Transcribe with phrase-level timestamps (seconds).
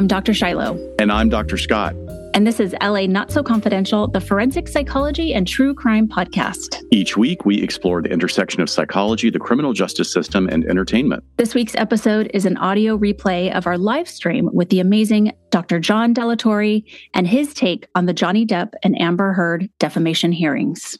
[0.00, 0.32] I'm Dr.
[0.32, 0.78] Shiloh.
[0.98, 1.58] And I'm Dr.
[1.58, 1.94] Scott.
[2.32, 6.82] And this is LA Not So Confidential, the forensic psychology and true crime podcast.
[6.90, 11.22] Each week, we explore the intersection of psychology, the criminal justice system, and entertainment.
[11.36, 15.78] This week's episode is an audio replay of our live stream with the amazing Dr.
[15.78, 20.96] John Delatorre and his take on the Johnny Depp and Amber Heard defamation hearings.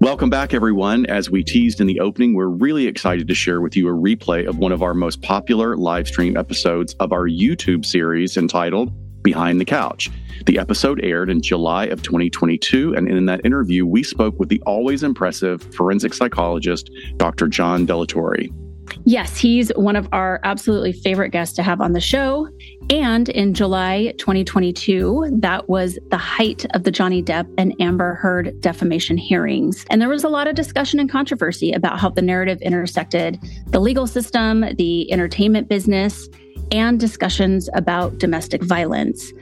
[0.00, 1.06] Welcome back, everyone.
[1.06, 4.46] As we teased in the opening, we're really excited to share with you a replay
[4.46, 8.92] of one of our most popular live stream episodes of our YouTube series entitled
[9.22, 10.10] Behind the Couch.
[10.46, 14.62] The episode aired in July of 2022, and in that interview, we spoke with the
[14.66, 17.48] always impressive forensic psychologist, Dr.
[17.48, 18.63] John Delatorre.
[19.04, 22.48] Yes, he's one of our absolutely favorite guests to have on the show.
[22.90, 28.60] And in July 2022, that was the height of the Johnny Depp and Amber Heard
[28.60, 29.84] defamation hearings.
[29.90, 33.80] And there was a lot of discussion and controversy about how the narrative intersected the
[33.80, 36.28] legal system, the entertainment business,
[36.70, 39.32] and discussions about domestic violence.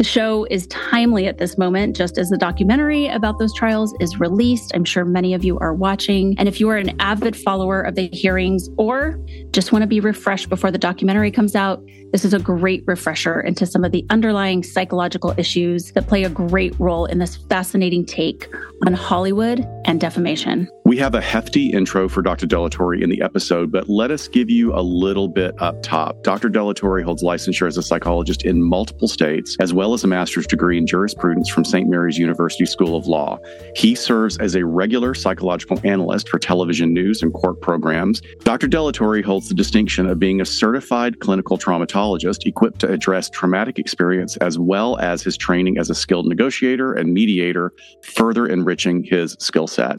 [0.00, 4.18] The show is timely at this moment, just as the documentary about those trials is
[4.18, 4.72] released.
[4.74, 6.34] I'm sure many of you are watching.
[6.38, 9.20] And if you are an avid follower of the hearings or
[9.50, 13.40] just want to be refreshed before the documentary comes out, this is a great refresher
[13.40, 18.04] into some of the underlying psychological issues that play a great role in this fascinating
[18.04, 18.48] take
[18.86, 20.68] on Hollywood and defamation.
[20.84, 22.48] We have a hefty intro for Dr.
[22.48, 26.24] Delatorre in the episode, but let us give you a little bit up top.
[26.24, 26.48] Dr.
[26.48, 30.78] Delatorre holds licensure as a psychologist in multiple states, as well as a master's degree
[30.78, 31.88] in jurisprudence from St.
[31.88, 33.38] Mary's University School of Law.
[33.74, 38.20] He serves as a regular psychological analyst for television news and court programs.
[38.44, 38.68] Dr.
[38.68, 44.36] Delatorre holds the distinction of being a certified clinical traumatologist equipped to address traumatic experience,
[44.38, 49.66] as well as his training as a skilled negotiator and mediator, further enriching his skill
[49.66, 49.98] set.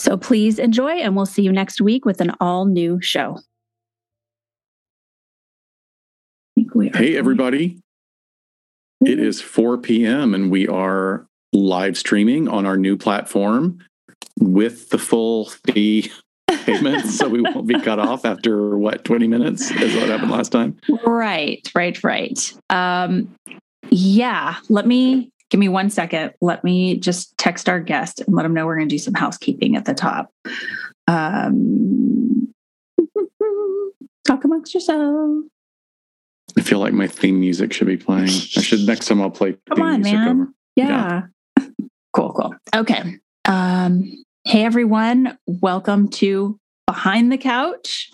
[0.00, 3.38] So please enjoy, and we'll see you next week with an all new show.
[6.94, 7.83] Hey, everybody.
[9.06, 13.78] It is 4 p.m., and we are live streaming on our new platform
[14.40, 16.10] with the full fee
[16.64, 17.06] payment.
[17.06, 20.76] so we won't be cut off after what, 20 minutes is what happened last time?
[21.04, 22.54] Right, right, right.
[22.70, 23.34] Um,
[23.90, 26.32] yeah, let me give me one second.
[26.40, 29.14] Let me just text our guest and let them know we're going to do some
[29.14, 30.32] housekeeping at the top.
[31.06, 32.52] Um,
[34.26, 35.44] talk amongst yourselves.
[36.56, 38.28] I feel like my theme music should be playing.
[38.28, 40.54] I should next time I'll play Come on, man.
[40.76, 41.22] Yeah.
[41.58, 41.66] yeah.
[42.12, 42.54] cool, cool.
[42.74, 43.18] Okay.
[43.44, 48.10] Um, hey everyone, welcome to Behind the Couch.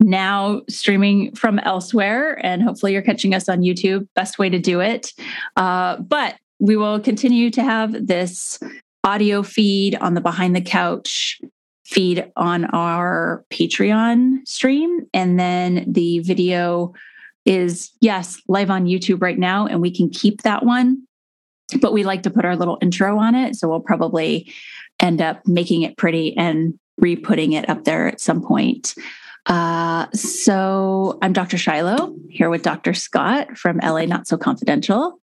[0.00, 4.06] Now streaming from elsewhere, and hopefully you're catching us on YouTube.
[4.14, 5.12] Best way to do it.
[5.56, 8.58] Uh, but we will continue to have this
[9.04, 11.40] audio feed on the Behind the Couch
[11.84, 15.06] feed on our Patreon stream.
[15.12, 16.94] And then the video
[17.44, 21.06] is, yes, live on YouTube right now, and we can keep that one.
[21.80, 23.56] But we like to put our little intro on it.
[23.56, 24.52] So we'll probably
[25.00, 28.94] end up making it pretty and re putting it up there at some point.
[29.46, 31.58] Uh, so I'm Dr.
[31.58, 32.94] Shiloh here with Dr.
[32.94, 35.18] Scott from LA Not So Confidential.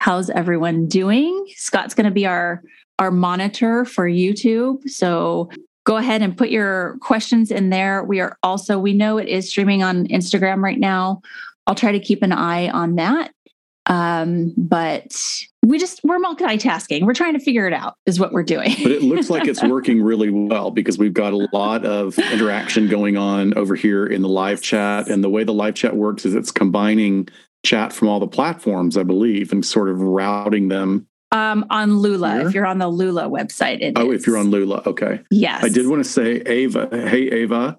[0.00, 1.46] How's everyone doing?
[1.56, 2.62] Scott's going to be our
[2.98, 4.88] our monitor for YouTube.
[4.88, 5.50] So
[5.84, 8.02] go ahead and put your questions in there.
[8.04, 11.20] We are also we know it is streaming on Instagram right now.
[11.68, 13.30] I'll try to keep an eye on that.
[13.86, 15.14] Um, but
[15.62, 17.04] we just we're multitasking.
[17.04, 18.74] We're trying to figure it out is what we're doing.
[18.82, 22.88] but it looks like it's working really well because we've got a lot of interaction
[22.88, 25.08] going on over here in the live chat.
[25.08, 27.28] And the way the live chat works is it's combining
[27.64, 31.06] chat from all the platforms, I believe, and sort of routing them.
[31.32, 33.92] Um, on Lula, if you're on the Lula website.
[33.96, 34.22] oh, is.
[34.22, 35.20] if you're on Lula, okay.
[35.30, 35.62] Yes.
[35.62, 37.78] I did want to say, Ava, hey, Ava,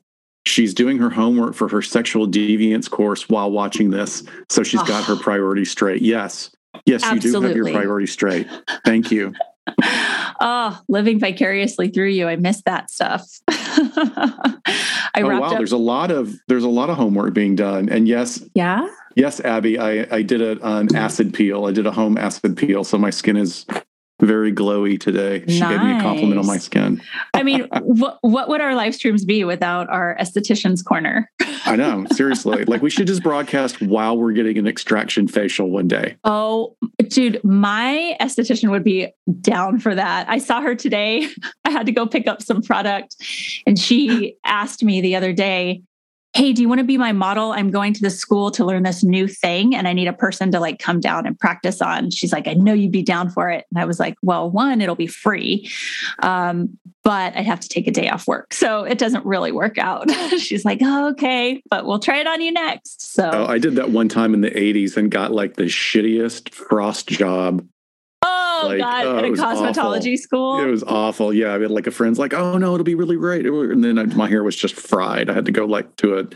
[0.49, 4.23] she's doing her homework for her sexual deviance course while watching this.
[4.49, 4.85] So she's oh.
[4.85, 5.21] got her ah.
[5.21, 6.01] priorities straight.
[6.01, 6.51] Yes.
[6.85, 7.29] Yes, Absolutely.
[7.29, 8.47] you do have your priorities straight.
[8.85, 9.33] Thank you.
[10.41, 12.27] oh, living vicariously through you.
[12.27, 13.27] I miss that stuff.
[13.47, 17.89] I oh, wow, up- there's a lot of there's a lot of homework being done.
[17.89, 18.87] And yes, yeah.
[19.15, 21.65] Yes, Abby, I, I did a, an acid peel.
[21.65, 22.83] I did a home acid peel.
[22.83, 23.65] So my skin is
[24.19, 25.43] very glowy today.
[25.47, 25.69] She nice.
[25.69, 27.01] gave me a compliment on my skin.
[27.33, 31.31] I mean, what what would our live streams be without our esthetician's corner?
[31.65, 32.65] I know, seriously.
[32.67, 36.17] like we should just broadcast while we're getting an extraction facial one day.
[36.23, 36.75] Oh,
[37.07, 39.11] dude, my esthetician would be
[39.41, 40.29] down for that.
[40.29, 41.27] I saw her today.
[41.65, 43.15] I had to go pick up some product
[43.65, 45.81] and she asked me the other day,
[46.33, 47.51] hey, do you want to be my model?
[47.51, 50.51] I'm going to the school to learn this new thing and I need a person
[50.51, 52.11] to like come down and practice on.
[52.11, 53.65] She's like, I know you'd be down for it.
[53.71, 55.69] And I was like, well, one, it'll be free.
[56.21, 58.53] Um, but i'd have to take a day off work.
[58.53, 60.11] So it doesn't really work out.
[60.37, 63.13] She's like, oh, okay, but we'll try it on you next.
[63.13, 66.49] So oh, I did that one time in the 80s and got like the shittiest
[66.49, 67.65] frost job
[68.61, 69.05] Oh like, God!
[69.05, 70.17] Oh, At a cosmetology awful.
[70.17, 71.33] school, it was awful.
[71.33, 73.97] Yeah, I had like a friend's like, "Oh no, it'll be really great," and then
[73.97, 75.29] I, my hair was just fried.
[75.29, 76.27] I had to go like to a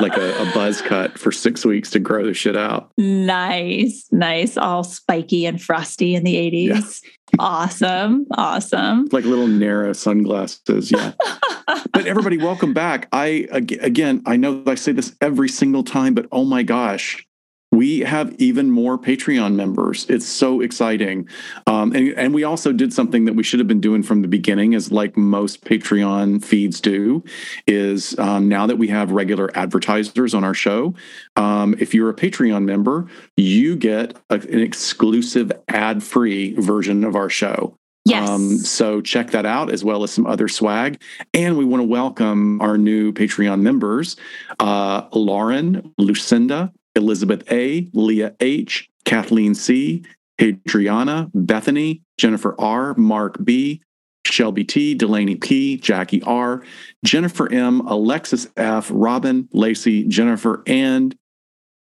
[0.00, 2.90] like a, a, buzz cut for six weeks to grow the shit out.
[2.98, 7.02] Nice, nice, all spiky and frosty in the eighties.
[7.04, 7.10] Yeah.
[7.38, 9.08] Awesome, awesome.
[9.12, 10.90] Like little narrow sunglasses.
[10.90, 11.12] Yeah.
[11.66, 13.08] but everybody, welcome back.
[13.12, 17.26] I again, I know I say this every single time, but oh my gosh,
[17.74, 20.06] we have even more Patreon members.
[20.08, 21.28] It's so exciting.
[21.66, 24.28] Um, and, and, we also did something that we should have been doing from the
[24.28, 27.22] beginning, is like most Patreon feeds do,
[27.66, 30.94] is um, now that we have regular advertisers on our show,
[31.36, 33.06] um, if you're a Patreon member,
[33.36, 37.76] you get a, an exclusive ad free version of our show.
[38.04, 38.28] Yes.
[38.28, 41.00] Um, so check that out as well as some other swag.
[41.32, 44.16] And we want to welcome our new Patreon members,
[44.60, 50.04] uh, Lauren, Lucinda, Elizabeth A., Leah H., Kathleen C.,
[50.40, 53.82] Adriana, Bethany, Jennifer R., Mark B.,
[54.26, 56.62] Shelby T., Delaney P., Jackie R.,
[57.04, 61.16] Jennifer M., Alexis F., Robin, Lacey, Jennifer, and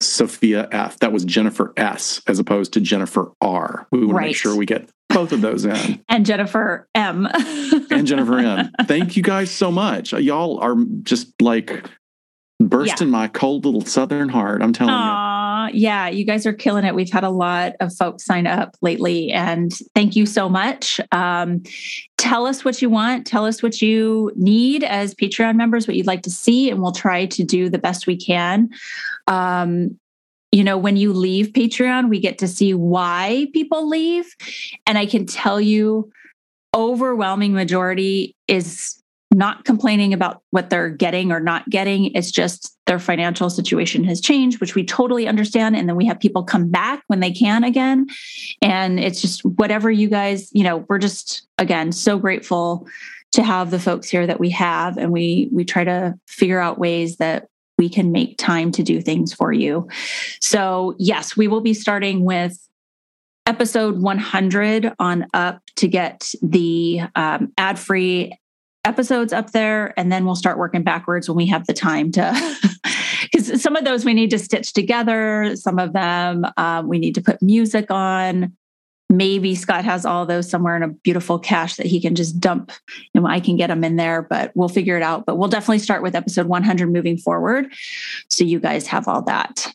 [0.01, 0.99] Sophia F.
[0.99, 2.21] That was Jennifer S.
[2.27, 3.87] as opposed to Jennifer R.
[3.93, 4.23] We want right.
[4.23, 6.03] to make sure we get both of those in.
[6.09, 7.29] and Jennifer M.
[7.91, 8.71] and Jennifer M.
[8.87, 10.13] Thank you guys so much.
[10.13, 11.85] Y'all are just like
[12.69, 13.05] burst yeah.
[13.05, 14.63] in my cold little southern heart.
[14.63, 15.81] I'm telling Aww, you.
[15.81, 16.95] Yeah, you guys are killing it.
[16.95, 21.01] We've had a lot of folks sign up lately, and thank you so much.
[21.13, 21.63] Um,
[22.19, 23.27] tell us what you want.
[23.27, 26.93] Tell us what you need as Patreon members, what you'd like to see, and we'll
[26.93, 28.71] try to do the best we can.
[29.27, 29.99] Um,
[30.53, 34.27] you know, when you leave Patreon, we get to see why people leave.
[34.87, 36.13] And I can tell you,
[36.75, 39.02] overwhelming majority is
[39.33, 42.15] not complaining about what they're getting or not getting.
[42.15, 45.77] It's just their financial situation has changed, which we totally understand.
[45.77, 48.07] And then we have people come back when they can again.
[48.61, 52.87] And it's just whatever you guys, you know, we're just, again, so grateful
[53.33, 54.99] to have the folks here that we have.
[54.99, 59.01] And we, we try to figure out ways that we can make time to do
[59.01, 59.89] things for you.
[60.41, 62.59] So, yes, we will be starting with
[63.47, 68.33] episode 100 on up to get the um, ad free
[68.85, 72.59] episodes up there and then we'll start working backwards when we have the time to
[73.23, 77.15] because some of those we need to stitch together some of them um, we need
[77.15, 78.57] to put music on.
[79.09, 82.73] Maybe scott has all those somewhere in a beautiful cache that he can just dump
[83.15, 85.27] know i can get them in there but we'll figure it out.
[85.27, 87.67] But we'll definitely start with episode 100 moving forward
[88.29, 89.73] so you guys have all that.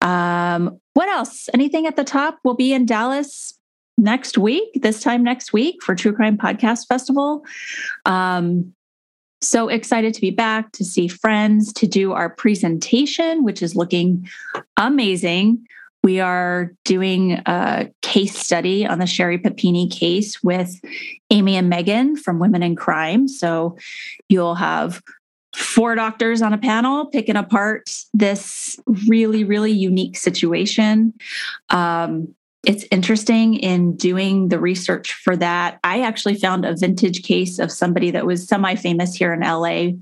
[0.00, 1.48] Um, what else?
[1.52, 2.38] Anything at the top?
[2.44, 3.57] We'll be in dallas
[3.98, 7.44] next week, this time next week for True Crime Podcast Festival.
[8.06, 8.72] Um,
[9.40, 14.28] so excited to be back, to see friends, to do our presentation, which is looking
[14.76, 15.66] amazing.
[16.02, 20.80] We are doing a case study on the Sherry Papini case with
[21.30, 23.28] Amy and Megan from Women in Crime.
[23.28, 23.76] So
[24.28, 25.02] you'll have
[25.54, 28.78] four doctors on a panel picking apart this
[29.08, 31.14] really, really unique situation.
[31.70, 32.34] Um,
[32.66, 35.78] it's interesting in doing the research for that.
[35.84, 39.98] I actually found a vintage case of somebody that was semi famous here in LA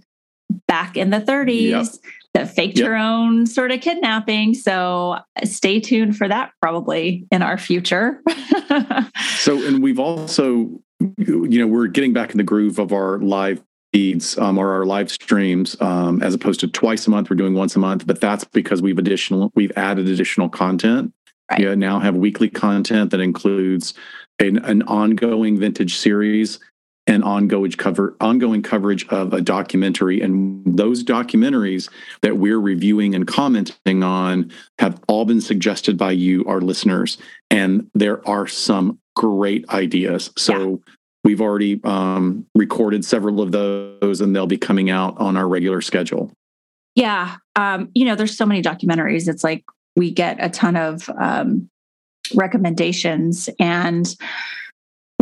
[0.67, 1.87] back in the 30s yep.
[2.35, 2.89] that faked yep.
[2.89, 4.55] her own sort of kidnapping.
[4.55, 8.23] So stay tuned for that probably in our future.
[9.37, 10.71] so, and we've also,
[11.19, 14.85] you know, we're getting back in the groove of our live feeds um, or our
[14.85, 18.21] live streams um, as opposed to twice a month we're doing once a month but
[18.21, 21.15] that's because we've additional we've added additional content
[21.51, 21.61] Right.
[21.61, 23.95] You now have weekly content that includes
[24.39, 26.59] an, an ongoing vintage series
[27.07, 30.21] and ongoing cover ongoing coverage of a documentary.
[30.21, 31.89] And those documentaries
[32.23, 34.51] that we're reviewing and commenting on
[34.81, 37.17] have all been suggested by you our listeners.
[37.49, 40.31] And there are some great ideas.
[40.37, 40.93] So yeah.
[41.23, 45.81] we've already um, recorded several of those and they'll be coming out on our regular
[45.81, 46.33] schedule.
[46.97, 49.29] Yeah um, you know there's so many documentaries.
[49.29, 49.65] It's like
[49.97, 51.69] we get a ton of um,
[52.35, 53.49] recommendations.
[53.59, 54.15] And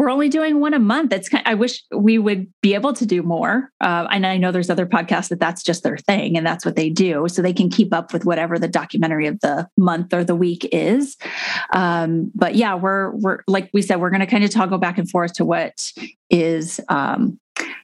[0.04, 1.12] we're only doing one a month.
[1.14, 3.70] It's kind of, I wish we would be able to do more.
[3.80, 6.76] Uh, and I know there's other podcasts that that's just their thing and that's what
[6.76, 7.26] they do.
[7.28, 10.68] So they can keep up with whatever the documentary of the month or the week
[10.72, 11.16] is.
[11.72, 14.98] Um, but yeah, we're, we're, like we said, we're going to kind of toggle back
[14.98, 15.90] and forth to what
[16.28, 17.40] is um,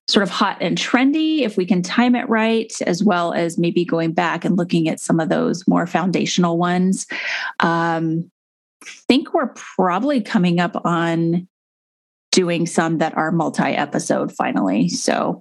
[0.06, 3.82] sort of hot and trendy if we can time it right, as well as maybe
[3.82, 7.06] going back and looking at some of those more foundational ones.
[7.60, 8.30] Um,
[9.08, 11.48] think we're probably coming up on
[12.30, 14.88] doing some that are multi episode finally.
[14.88, 15.40] So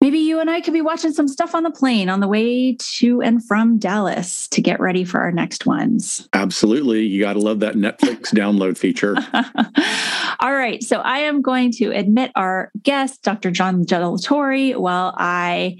[0.00, 2.76] maybe you and I could be watching some stuff on the plane on the way
[2.78, 6.28] to and from Dallas to get ready for our next ones.
[6.32, 7.06] Absolutely.
[7.06, 9.16] You got to love that Netflix download feature.
[10.40, 10.82] All right.
[10.82, 13.50] So I am going to admit our guest, Dr.
[13.50, 15.78] John Delatorre, while I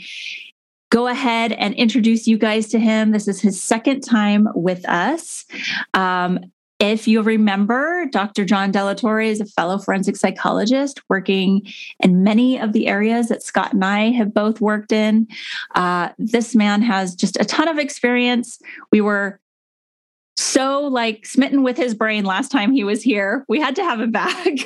[0.90, 3.10] go ahead and introduce you guys to him.
[3.10, 5.44] This is his second time with us.
[5.92, 6.38] Um,
[6.92, 8.44] if you remember, Dr.
[8.44, 11.66] John Delatorre is a fellow forensic psychologist working
[12.00, 15.28] in many of the areas that Scott and I have both worked in.
[15.74, 18.58] Uh, this man has just a ton of experience.
[18.92, 19.40] We were
[20.36, 23.44] so like smitten with his brain last time he was here.
[23.48, 24.58] We had to have him back.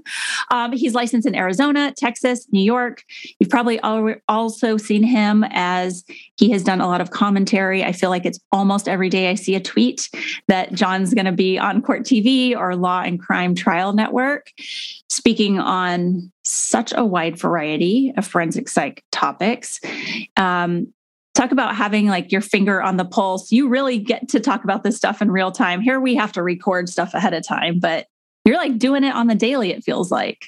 [0.50, 3.04] um, he's licensed in Arizona, Texas, New York.
[3.38, 6.04] You've probably al- also seen him as
[6.36, 7.84] he has done a lot of commentary.
[7.84, 10.10] I feel like it's almost every day I see a tweet
[10.48, 14.50] that John's going to be on Court TV or Law and Crime Trial Network,
[15.08, 19.80] speaking on such a wide variety of forensic psych topics.
[20.36, 20.92] Um,
[21.34, 23.52] talk about having like your finger on the pulse.
[23.52, 25.80] You really get to talk about this stuff in real time.
[25.80, 28.06] Here we have to record stuff ahead of time, but
[28.44, 30.46] you're like doing it on the daily, it feels like.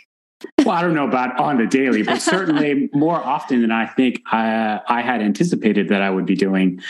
[0.59, 4.21] well, I don't know about on the daily, but certainly more often than I think
[4.27, 6.81] I, I had anticipated that I would be doing.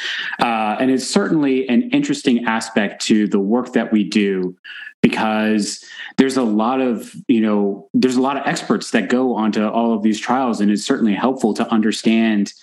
[0.40, 4.56] Uh, and it's certainly an interesting aspect to the work that we do
[5.04, 5.84] because
[6.16, 9.92] there's a lot of you know there's a lot of experts that go onto all
[9.92, 12.54] of these trials and it's certainly helpful to understand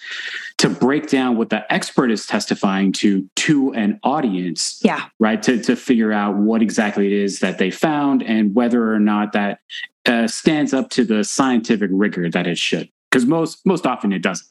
[0.62, 5.60] to break down what the expert is testifying to to an audience yeah right to,
[5.60, 9.60] to figure out what exactly it is that they found and whether or not that
[10.06, 14.22] uh, stands up to the scientific rigor that it should because most most often it
[14.22, 14.48] doesn't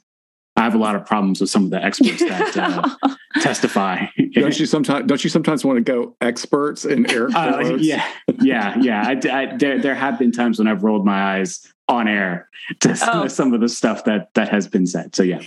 [0.57, 4.07] I have a lot of problems with some of the experts that uh, testify.
[4.33, 7.77] don't you sometimes don't you sometimes want to go experts in air uh.
[7.77, 8.07] Yeah,
[8.41, 9.07] yeah, yeah.
[9.07, 12.49] I, I, there there have been times when I've rolled my eyes on air
[12.81, 13.29] to oh.
[13.29, 15.15] some of the stuff that that has been said.
[15.15, 15.41] So yeah.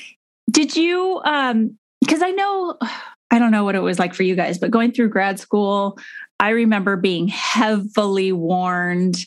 [0.53, 1.21] Did you?
[1.25, 2.77] um Because I know
[3.31, 5.97] I don't know what it was like for you guys, but going through grad school,
[6.39, 9.25] I remember being heavily warned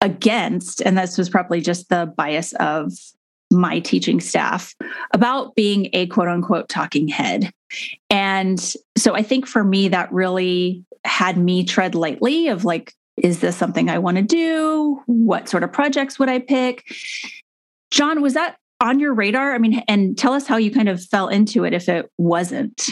[0.00, 2.92] against, and this was probably just the bias of
[3.50, 4.74] my teaching staff
[5.14, 7.50] about being a quote unquote talking head.
[8.10, 8.60] And
[8.96, 13.56] so I think for me, that really had me tread lightly of like, is this
[13.56, 15.02] something I want to do?
[15.06, 16.84] What sort of projects would I pick?
[17.90, 19.54] John, was that on your radar?
[19.54, 22.88] I mean, and tell us how you kind of fell into it if it wasn't.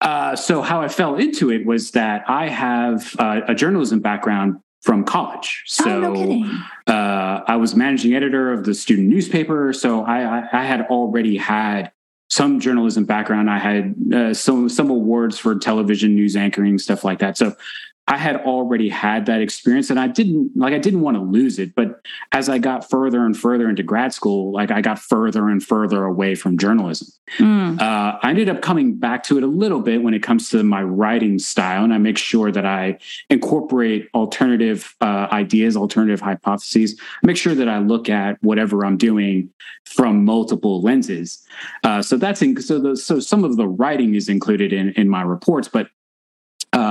[0.00, 4.60] Uh, so, how I fell into it was that I have uh, a journalism background
[4.84, 5.62] from college.
[5.66, 9.72] So oh, no uh, I was managing editor of the student newspaper.
[9.72, 11.90] So I, I, I had already had
[12.28, 13.48] some journalism background.
[13.48, 17.38] I had uh, some some awards for television news anchoring stuff like that.
[17.38, 17.56] So
[18.06, 21.58] I had already had that experience and I didn't like I didn't want to lose
[21.58, 21.74] it.
[21.74, 22.00] But
[22.32, 26.04] as I got further and further into grad school, like I got further and further
[26.04, 27.08] away from journalism.
[27.38, 27.80] Mm.
[27.80, 30.62] Uh, I ended up coming back to it a little bit when it comes to
[30.62, 32.98] my writing style, and I make sure that I
[33.30, 37.00] incorporate alternative uh, ideas, alternative hypotheses.
[37.00, 39.48] I make sure that I look at whatever I'm doing
[39.86, 41.42] from multiple lenses.
[41.82, 45.08] Uh, so that's in, so the, so some of the writing is included in in
[45.08, 45.88] my reports, but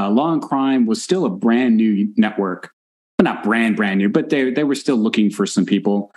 [0.03, 2.71] uh, Law and Crime was still a brand new network.
[3.17, 6.11] Well, not brand brand new, but they they were still looking for some people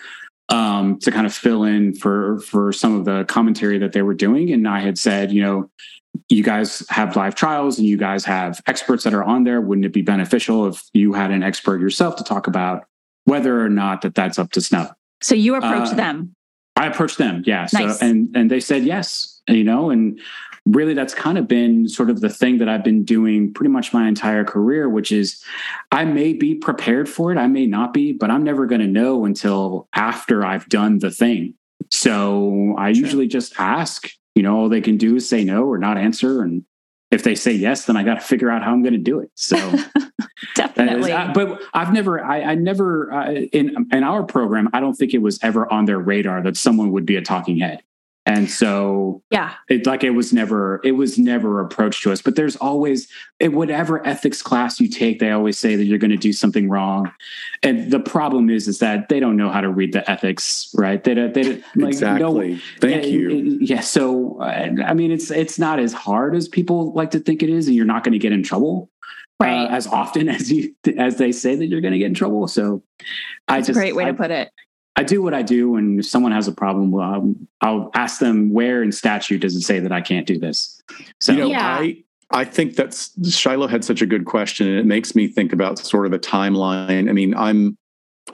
[0.49, 4.15] um, to kind of fill in for for some of the commentary that they were
[4.15, 4.53] doing.
[4.53, 5.71] And I had said, you know,
[6.29, 9.61] you guys have live trials and you guys have experts that are on there.
[9.61, 12.85] Wouldn't it be beneficial if you had an expert yourself to talk about
[13.25, 14.93] whether or not that that's up to snuff?
[15.23, 16.35] So you approached uh, them.
[16.77, 17.67] I approached them, yeah.
[17.73, 17.99] Nice.
[17.99, 20.21] So and and they said yes, you know, and
[20.67, 23.93] really that's kind of been sort of the thing that I've been doing pretty much
[23.93, 25.43] my entire career, which is
[25.93, 28.87] I may be prepared for it, I may not be, but I'm never going to
[28.87, 31.55] know until after I've done the thing.
[31.91, 33.05] So I sure.
[33.05, 36.43] usually just ask, you know, all they can do is say no or not answer.
[36.43, 36.65] And
[37.13, 39.21] if they say yes, then I got to figure out how I'm going to do
[39.21, 39.31] it.
[39.37, 39.57] So
[40.57, 41.13] definitely.
[41.13, 44.95] Is, uh, but I've never, I, I never, uh, in, in our program, I don't
[44.95, 47.85] think it was ever on their radar that someone would be a talking head
[48.37, 49.55] and so yeah.
[49.69, 52.21] it like it was never it was never approached to us.
[52.21, 53.09] But there's always
[53.41, 56.69] in whatever ethics class you take they always say that you're going to do something
[56.69, 57.11] wrong.
[57.63, 61.03] And the problem is is that they don't know how to read the ethics right?
[61.03, 62.55] They don't they don't like, exactly.
[62.55, 63.81] no, thank yeah, you yeah.
[63.81, 67.49] So uh, i mean it's it's not as hard as people like to think it
[67.49, 68.91] is and you're not going to get in trouble
[69.41, 69.67] uh, right.
[69.67, 72.47] uh, as often as you as they say that you're going to get in trouble.
[72.49, 73.09] So That's
[73.49, 74.51] i just a great way I, to put it
[74.97, 78.19] I do what I do, and if someone has a problem, well, I'll, I'll ask
[78.19, 80.83] them where in statute does it say that I can't do this.
[81.21, 81.79] So you know, yeah.
[81.79, 85.53] I I think that's Shiloh had such a good question, and it makes me think
[85.53, 87.09] about sort of a timeline.
[87.09, 87.77] I mean, I'm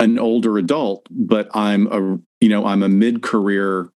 [0.00, 3.90] an older adult, but I'm a you know I'm a mid career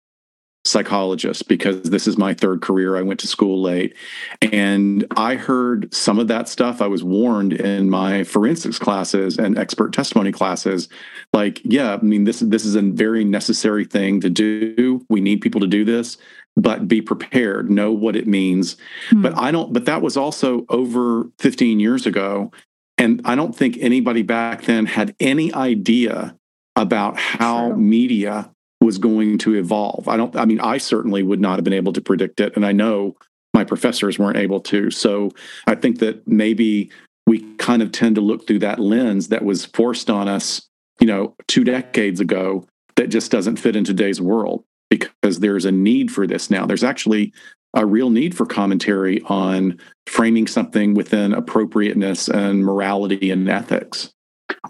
[0.66, 2.96] psychologist because this is my third career.
[2.96, 3.94] I went to school late
[4.42, 6.82] and I heard some of that stuff.
[6.82, 10.88] I was warned in my forensics classes and expert testimony classes
[11.32, 15.04] like, yeah, I mean this this is a very necessary thing to do.
[15.08, 16.18] We need people to do this,
[16.56, 18.74] but be prepared, know what it means.
[18.74, 19.22] Mm-hmm.
[19.22, 22.50] But I don't but that was also over 15 years ago
[22.98, 26.36] and I don't think anybody back then had any idea
[26.76, 27.76] about how True.
[27.76, 30.08] media was going to evolve.
[30.08, 32.54] I don't, I mean, I certainly would not have been able to predict it.
[32.56, 33.16] And I know
[33.54, 34.90] my professors weren't able to.
[34.90, 35.30] So
[35.66, 36.90] I think that maybe
[37.26, 40.68] we kind of tend to look through that lens that was forced on us,
[41.00, 42.66] you know, two decades ago
[42.96, 46.66] that just doesn't fit in today's world because there's a need for this now.
[46.66, 47.32] There's actually
[47.74, 54.12] a real need for commentary on framing something within appropriateness and morality and ethics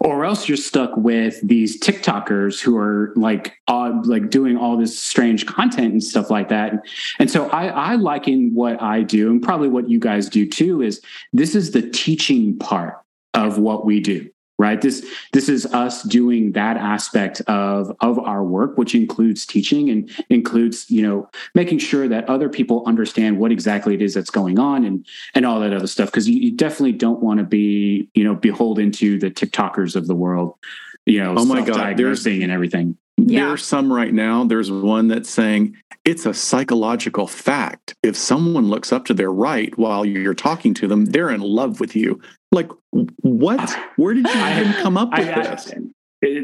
[0.01, 3.57] or else you're stuck with these TikTokers who are like
[4.05, 6.85] like doing all this strange content and stuff like that.
[7.19, 10.81] And so I, I liken what I do, and probably what you guys do too,
[10.81, 11.01] is
[11.33, 13.01] this is the teaching part
[13.33, 14.81] of what we do right?
[14.81, 20.09] This this is us doing that aspect of of our work which includes teaching and
[20.29, 24.57] includes you know making sure that other people understand what exactly it is that's going
[24.57, 26.07] on and and all that other stuff.
[26.07, 30.07] Because you, you, definitely don't want to be you know beholden to the tiktokers of
[30.07, 30.55] the world
[31.07, 33.47] you know oh my god there's and everything yeah.
[33.47, 34.43] There's some right now.
[34.43, 37.95] There's one that's saying it's a psychological fact.
[38.03, 41.79] If someone looks up to their right while you're talking to them, they're in love
[41.79, 42.21] with you.
[42.51, 42.69] Like,
[43.21, 43.77] what?
[43.97, 45.73] Where did you even come up with I, this?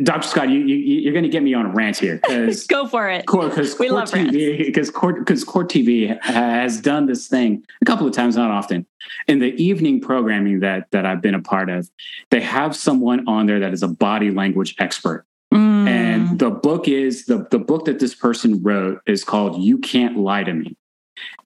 [0.03, 0.27] Dr.
[0.27, 2.22] Scott, you, you, are going to get me on a rant here.
[2.68, 3.25] Go for it.
[3.25, 8.06] Because we love TV, because Court, because Court TV has done this thing a couple
[8.06, 8.86] of times, not often.
[9.28, 11.89] In the evening programming that that I've been a part of,
[12.30, 15.26] they have someone on there that is a body language expert.
[15.52, 15.88] Mm.
[15.88, 20.17] And the book is the the book that this person wrote is called "You Can't
[20.17, 20.78] Lie to Me,"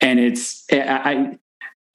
[0.01, 1.37] and it's I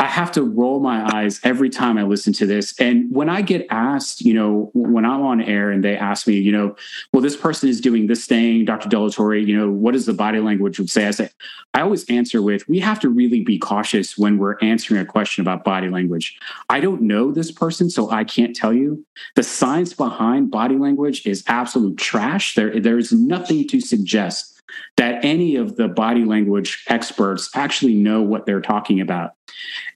[0.02, 2.74] I have to roll my eyes every time I listen to this.
[2.80, 6.34] And when I get asked, you know, when I'm on air and they ask me,
[6.34, 6.74] you know,
[7.12, 8.88] well, this person is doing this thing, Dr.
[8.88, 11.06] Delatorre, you know, what does the body language would say?
[11.06, 11.30] I say,
[11.72, 15.40] I always answer with, we have to really be cautious when we're answering a question
[15.40, 16.36] about body language.
[16.68, 19.06] I don't know this person, so I can't tell you.
[19.36, 22.56] The science behind body language is absolute trash.
[22.56, 24.60] There, there's nothing to suggest
[24.96, 29.34] that any of the body language experts actually know what they're talking about.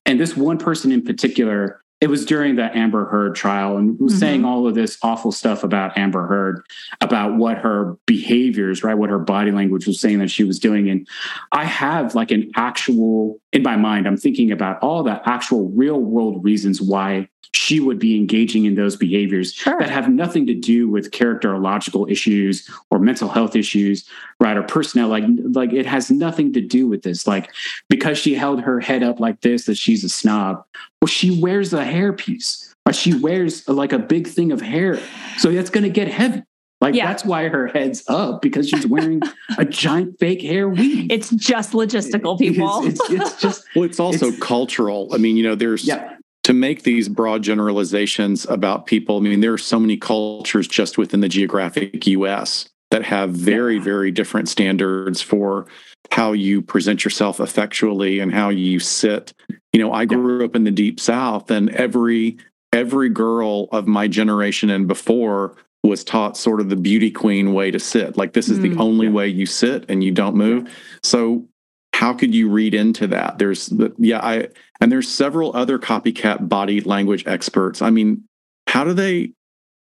[0.04, 4.12] And this one person in particular, it was during the Amber Heard trial and was
[4.12, 4.20] mm-hmm.
[4.20, 6.62] saying all of this awful stuff about Amber Heard,
[7.00, 10.90] about what her behaviors, right, what her body language was saying that she was doing.
[10.90, 11.08] And
[11.52, 15.98] I have like an actual, in my mind, I'm thinking about all the actual real
[15.98, 19.78] world reasons why she would be engaging in those behaviors sure.
[19.78, 24.08] that have nothing to do with characterological issues or mental health issues
[24.40, 27.50] right or personnel like like it has nothing to do with this like
[27.88, 30.64] because she held her head up like this that she's a snob
[31.00, 35.00] well she wears a hairpiece or she wears like a big thing of hair
[35.38, 36.42] so that's going to get heavy
[36.82, 37.06] like yeah.
[37.06, 39.22] that's why her head's up because she's wearing
[39.56, 41.10] a giant fake hair weave.
[41.10, 42.84] It's just logistical, people.
[42.84, 45.08] It's, it's, it's just well, it's also it's, cultural.
[45.14, 46.15] I mean, you know, there's yeah
[46.46, 50.96] to make these broad generalizations about people, I mean, there are so many cultures just
[50.96, 53.82] within the geographic US that have very, yeah.
[53.82, 55.66] very different standards for
[56.12, 59.32] how you present yourself effectually and how you sit.
[59.72, 62.36] You know, I grew up in the deep south and every
[62.72, 67.72] every girl of my generation and before was taught sort of the beauty queen way
[67.72, 68.16] to sit.
[68.16, 69.12] Like this is mm, the only yeah.
[69.12, 70.72] way you sit and you don't move.
[71.02, 71.44] So
[71.92, 73.38] how could you read into that?
[73.38, 74.48] There's yeah, I
[74.80, 77.82] and there's several other copycat body language experts.
[77.82, 78.24] I mean,
[78.66, 79.32] how do they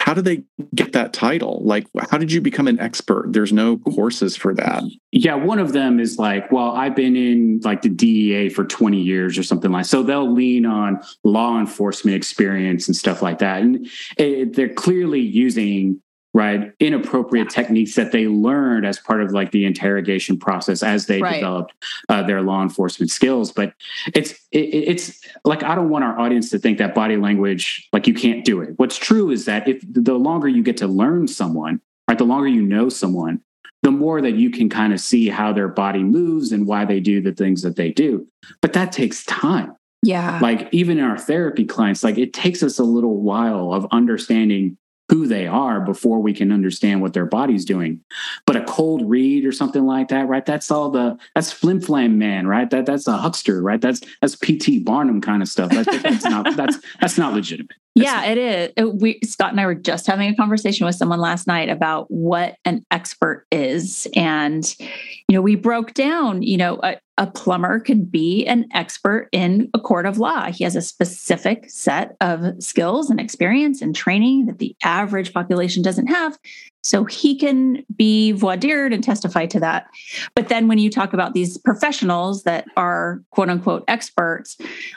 [0.03, 0.43] how do they
[0.75, 1.63] get that title?
[1.65, 3.27] Like, how did you become an expert?
[3.29, 4.83] There's no courses for that.
[5.13, 9.01] Yeah, one of them is like, well, I've been in like the DEA for 20
[9.01, 9.85] years or something like.
[9.85, 15.21] So they'll lean on law enforcement experience and stuff like that, and it, they're clearly
[15.21, 16.03] using
[16.35, 21.21] right inappropriate techniques that they learned as part of like the interrogation process as they
[21.21, 21.35] right.
[21.35, 21.75] developed
[22.09, 23.75] uh, their law enforcement skills but
[24.15, 28.07] it's it, it's like i don't want our audience to think that body language like
[28.07, 28.75] you can't do it.
[28.77, 32.49] What's true is that if the longer you get to learn someone right the longer
[32.49, 33.41] you know someone
[33.83, 37.01] the more that you can kind of see how their body moves and why they
[37.01, 38.25] do the things that they do.
[38.61, 39.75] But that takes time.
[40.05, 40.39] Yeah.
[40.41, 44.77] Like even in our therapy clients like it takes us a little while of understanding
[45.13, 48.01] who they are before we can understand what their body's doing.
[48.47, 50.47] But a cold read or something like that, right?
[50.47, 52.71] That's all the that's flim flam man, right?
[52.71, 53.79] That that's a huckster, right?
[53.79, 55.71] That's that's PT Barnum kind of stuff.
[55.71, 57.77] That's, that's not that's that's not legitimate.
[57.95, 58.73] Yeah, it is.
[58.81, 62.11] Uh, we Scott and I were just having a conversation with someone last night about
[62.11, 66.43] what an expert is, and you know, we broke down.
[66.43, 70.51] You know, a, a plumber can be an expert in a court of law.
[70.51, 75.83] He has a specific set of skills and experience and training that the average population
[75.83, 76.39] doesn't have.
[76.83, 79.87] So he can be voir dired and testify to that.
[80.35, 84.57] But then when you talk about these professionals that are quote unquote experts,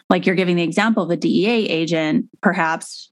[0.10, 3.12] like you're giving the example of a DEA agent, perhaps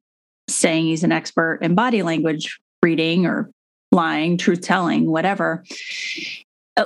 [0.49, 3.49] saying he's an expert in body language reading or
[3.91, 5.63] lying, truth telling, whatever.
[6.75, 6.85] Uh,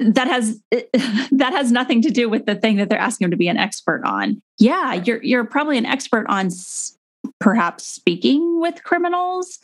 [0.00, 3.36] that has that has nothing to do with the thing that they're asking him to
[3.36, 4.40] be an expert on.
[4.58, 6.48] Yeah, you're you're probably an expert on
[7.38, 9.58] perhaps speaking with criminals,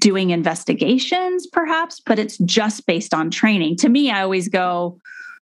[0.00, 3.76] doing investigations, perhaps, but it's just based on training.
[3.78, 4.98] To me, I always go,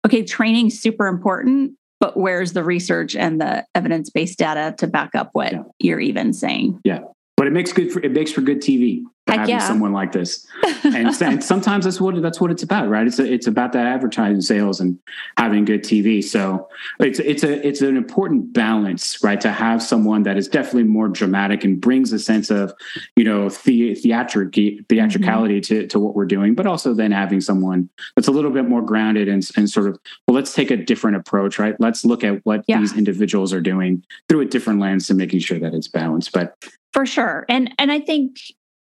[0.07, 5.15] okay, training's super important, but where's the research and the evidence based data to back
[5.15, 5.63] up what yeah.
[5.79, 6.81] you're even saying?
[6.85, 7.01] Yeah.
[7.43, 9.59] But it makes good for it makes for good TV having yeah.
[9.59, 10.47] someone like this.
[10.85, 13.07] And, and, sometimes that's what that's what it's about, right?
[13.07, 14.99] It's a, it's about that advertising sales and
[15.37, 16.23] having good TV.
[16.25, 19.41] So it's it's a it's an important balance, right?
[19.43, 22.75] To have someone that is definitely more dramatic and brings a sense of,
[23.15, 24.55] you know, the, theatric
[24.89, 25.83] theatricality mm-hmm.
[25.83, 28.83] to, to what we're doing, but also then having someone that's a little bit more
[28.83, 31.77] grounded and, and sort of, well, let's take a different approach, right?
[31.79, 32.81] Let's look at what yeah.
[32.81, 36.33] these individuals are doing through a different lens to making sure that it's balanced.
[36.33, 36.57] But
[36.93, 37.45] for sure.
[37.49, 38.37] And and I think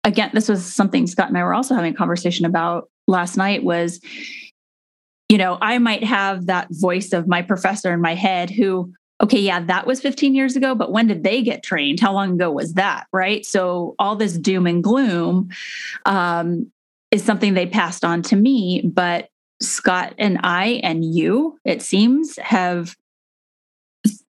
[0.04, 3.64] again, this was something Scott and I were also having a conversation about last night
[3.64, 4.00] was,
[5.30, 9.40] you know, I might have that voice of my professor in my head who, okay,
[9.40, 12.00] yeah, that was 15 years ago, but when did they get trained?
[12.00, 13.08] How long ago was that?
[13.12, 13.46] Right.
[13.46, 15.50] So all this doom and gloom
[16.06, 16.72] um,
[17.12, 18.84] is something they passed on to me.
[18.86, 19.30] But
[19.62, 22.96] Scott and I and you, it seems, have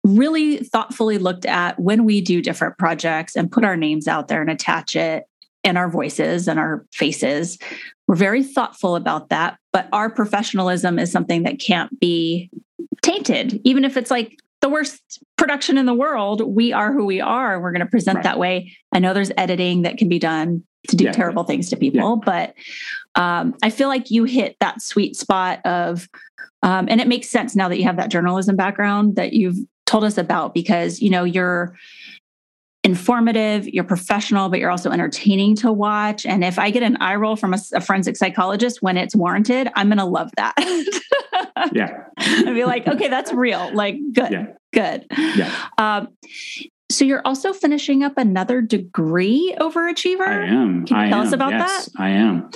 [0.04, 4.40] really thoughtfully looked at when we do different projects and put our names out there
[4.40, 5.24] and attach it
[5.64, 7.58] and our voices and our faces.
[8.06, 12.50] We're very thoughtful about that, but our professionalism is something that can't be
[13.02, 13.60] tainted.
[13.64, 17.54] Even if it's like the worst production in the world, we are who we are
[17.54, 18.24] and we're going to present right.
[18.24, 18.76] that way.
[18.92, 21.12] I know there's editing that can be done to do yeah.
[21.12, 22.54] terrible things to people, yeah.
[23.14, 26.08] but um, I feel like you hit that sweet spot of,
[26.62, 30.04] um, and it makes sense now that you have that journalism background that you've told
[30.04, 31.74] us about because you know you're
[32.84, 36.24] informative, you're professional, but you're also entertaining to watch.
[36.24, 39.68] And if I get an eye roll from a, a forensic psychologist when it's warranted,
[39.74, 40.54] I'm going to love that.
[41.72, 42.04] yeah.
[42.18, 43.74] I'd be like, okay, that's real.
[43.74, 44.46] Like, good, yeah.
[44.72, 45.06] good.
[45.36, 45.52] Yeah.
[45.76, 46.08] Um,
[46.90, 50.26] so you're also finishing up another degree overachiever.
[50.26, 50.86] I am.
[50.86, 51.26] Can you I tell am.
[51.26, 52.00] us about yes, that?
[52.00, 52.50] I am.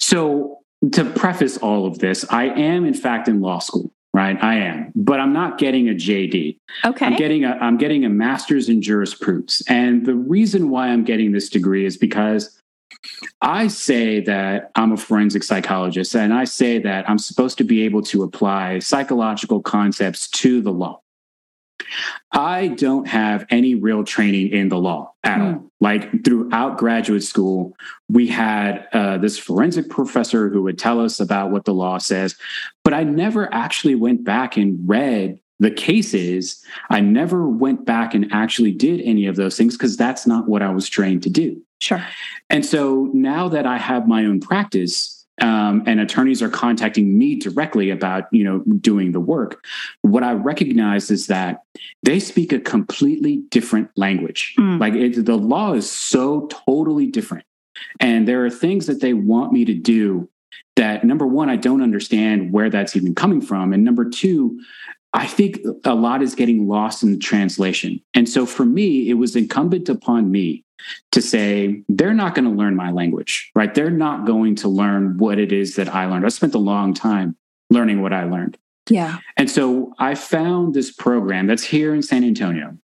[0.00, 0.57] So
[0.92, 4.42] to preface all of this, I am in fact in law school right?
[4.42, 6.58] I am, but I'm not getting a JD.
[6.84, 7.06] Okay.
[7.06, 9.62] I'm getting a I'm getting a master's in jurisprudence.
[9.68, 12.60] And the reason why I'm getting this degree is because
[13.40, 17.82] I say that I'm a forensic psychologist and I say that I'm supposed to be
[17.82, 21.00] able to apply psychological concepts to the law.
[22.32, 25.54] I don't have any real training in the law at mm.
[25.54, 25.70] all.
[25.80, 27.76] Like throughout graduate school,
[28.08, 32.36] we had uh, this forensic professor who would tell us about what the law says,
[32.84, 36.64] but I never actually went back and read the cases.
[36.90, 40.62] I never went back and actually did any of those things because that's not what
[40.62, 41.60] I was trained to do.
[41.80, 42.04] Sure.
[42.50, 47.36] And so now that I have my own practice, um, and attorneys are contacting me
[47.36, 49.64] directly about you know doing the work
[50.02, 51.62] what i recognize is that
[52.02, 54.80] they speak a completely different language mm.
[54.80, 57.44] like it, the law is so totally different
[58.00, 60.28] and there are things that they want me to do
[60.76, 64.58] that number one i don't understand where that's even coming from and number two
[65.14, 68.00] I think a lot is getting lost in the translation.
[68.12, 70.64] And so for me, it was incumbent upon me
[71.12, 73.74] to say they're not going to learn my language, right?
[73.74, 76.24] They're not going to learn what it is that I learned.
[76.24, 77.36] I spent a long time
[77.70, 78.58] learning what I learned.
[78.88, 79.18] Yeah.
[79.36, 82.78] And so I found this program that's here in San Antonio,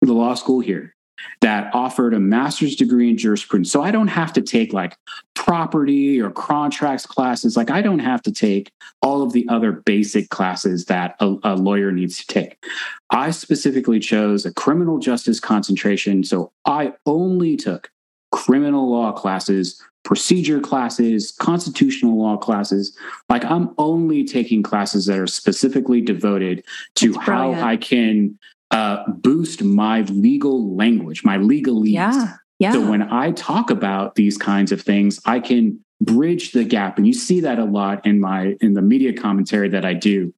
[0.00, 0.94] the law school here,
[1.40, 3.70] that offered a master's degree in jurisprudence.
[3.70, 4.96] So I don't have to take like
[5.34, 7.56] property or contracts classes.
[7.56, 8.70] Like I don't have to take
[9.02, 12.64] all of the other basic classes that a, a, lawyer needs to take.
[13.10, 16.22] I specifically chose a criminal justice concentration.
[16.24, 17.90] So I only took
[18.30, 22.96] criminal law classes, procedure classes, constitutional law classes.
[23.28, 26.64] Like I'm only taking classes that are specifically devoted
[26.96, 28.38] to how I can
[28.72, 31.92] uh, boost my legal language, my legalese.
[31.92, 32.36] Yeah.
[32.58, 32.72] Yeah.
[32.72, 36.96] So when I talk about these kinds of things, I can bridge the gap.
[36.96, 40.32] And you see that a lot in my in the media commentary that I do,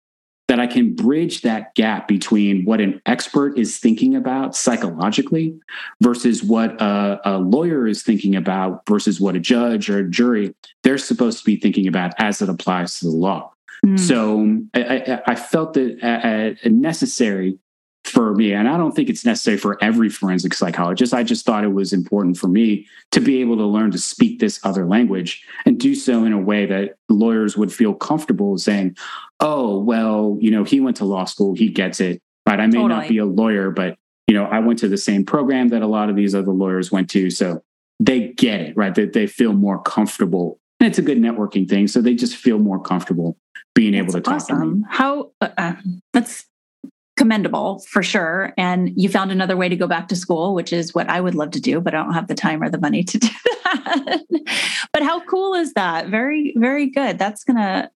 [0.49, 5.59] that I can bridge that gap between what an expert is thinking about psychologically
[6.01, 10.55] versus what a, a lawyer is thinking about versus what a judge or a jury
[10.83, 13.53] they're supposed to be thinking about as it applies to the law.
[13.85, 13.99] Mm.
[13.99, 17.59] So I, I, I, felt that uh, uh, necessary
[18.05, 18.53] for me.
[18.53, 21.15] And I don't think it's necessary for every forensic psychologist.
[21.15, 24.39] I just thought it was important for me to be able to learn to speak
[24.39, 28.97] this other language and do so in a way that lawyers would feel comfortable saying,
[29.41, 32.21] oh, well, you know, he went to law school, he gets it.
[32.47, 32.61] Right.
[32.61, 32.89] I may totally.
[32.89, 35.87] not be a lawyer, but, you know, I went to the same program that a
[35.87, 37.31] lot of these other lawyers went to.
[37.31, 37.63] So
[38.01, 38.95] they get it, right?
[38.95, 40.61] That they, they feel more comfortable.
[40.81, 41.89] And it's a good networking thing.
[41.89, 43.39] So they just feel more comfortable
[43.75, 44.61] being able that's to talk awesome.
[44.61, 44.83] to me.
[44.91, 45.75] How uh, uh
[46.13, 46.45] that's
[47.17, 48.53] commendable for sure.
[48.57, 51.35] And you found another way to go back to school, which is what I would
[51.35, 53.29] love to do, but I don't have the time or the money to do
[53.65, 54.23] that.
[54.93, 56.09] but how cool is that?
[56.09, 57.19] Very, very good.
[57.19, 57.91] That's going to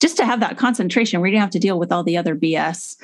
[0.00, 2.34] just to have that concentration where you don't have to deal with all the other
[2.34, 2.96] BS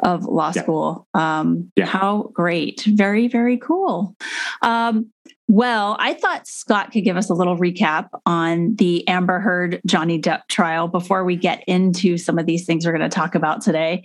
[0.00, 0.62] of law yeah.
[0.62, 1.08] school.
[1.14, 1.86] Um, yeah.
[1.86, 2.82] How great.
[2.82, 4.14] Very, very cool.
[4.62, 5.10] Um,
[5.46, 10.20] well, I thought Scott could give us a little recap on the Amber Heard Johnny
[10.20, 13.60] Depp trial before we get into some of these things we're going to talk about
[13.60, 14.04] today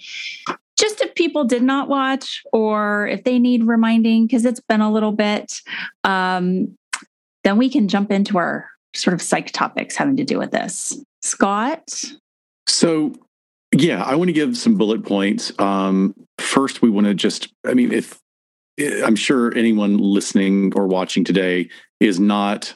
[0.80, 4.92] just if people did not watch or if they need reminding because it's been a
[4.92, 5.62] little bit
[6.04, 6.76] um,
[7.44, 11.00] then we can jump into our sort of psych topics having to do with this.
[11.22, 12.04] Scott?
[12.68, 13.14] So
[13.72, 15.52] yeah i want to give some bullet points.
[15.60, 18.20] Um, first we want to just i mean if
[19.04, 22.74] i'm sure anyone listening or watching today is not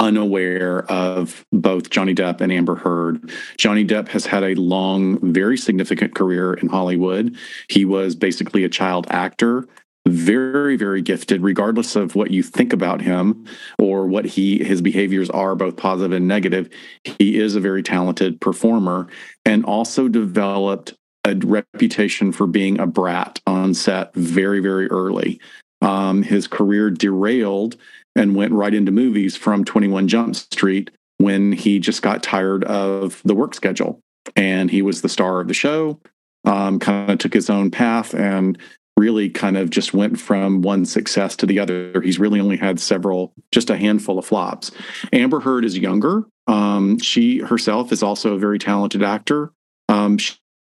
[0.00, 3.30] unaware of both Johnny Depp and Amber Heard.
[3.58, 7.36] Johnny Depp has had a long, very significant career in Hollywood.
[7.68, 9.68] He was basically a child actor,
[10.08, 13.46] very, very gifted, regardless of what you think about him
[13.78, 16.70] or what he his behaviors are, both positive and negative.
[17.04, 19.06] He is a very talented performer
[19.44, 25.38] and also developed a reputation for being a brat on set very, very early.
[25.82, 27.76] Um, his career derailed
[28.16, 33.20] and went right into movies from 21 Jump Street when he just got tired of
[33.24, 34.00] the work schedule.
[34.36, 36.00] And he was the star of the show,
[36.44, 38.58] um, kind of took his own path and
[38.96, 42.00] really kind of just went from one success to the other.
[42.02, 44.70] He's really only had several, just a handful of flops.
[45.12, 46.24] Amber Heard is younger.
[46.46, 49.52] Um, she herself is also a very talented actor.
[49.88, 50.18] Um,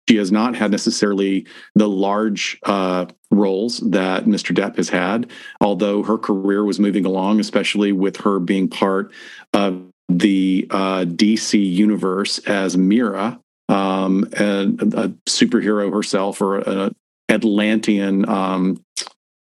[0.08, 4.54] she has not had necessarily the large uh, roles that Mr.
[4.54, 9.12] Depp has had, although her career was moving along, especially with her being part
[9.52, 16.94] of the uh, DC universe as Mera, um, and a superhero herself or an
[17.30, 18.84] Atlantean um,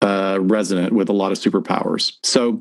[0.02, 2.17] uh, resident with a lot of superpowers.
[2.24, 2.60] So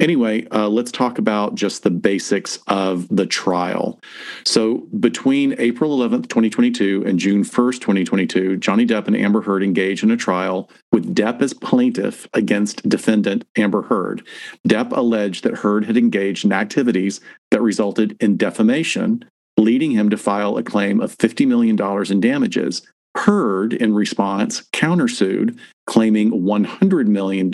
[0.00, 4.00] Anyway, uh, let's talk about just the basics of the trial.
[4.44, 10.04] So, between April 11th, 2022 and June 1st, 2022, Johnny Depp and Amber Heard engaged
[10.04, 14.24] in a trial with Depp as plaintiff against defendant Amber Heard.
[14.68, 19.24] Depp alleged that Heard had engaged in activities that resulted in defamation,
[19.56, 21.76] leading him to file a claim of $50 million
[22.08, 22.82] in damages.
[23.16, 25.58] Heard, in response, countersued,
[25.88, 27.52] claiming $100 million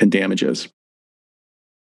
[0.00, 0.68] in damages.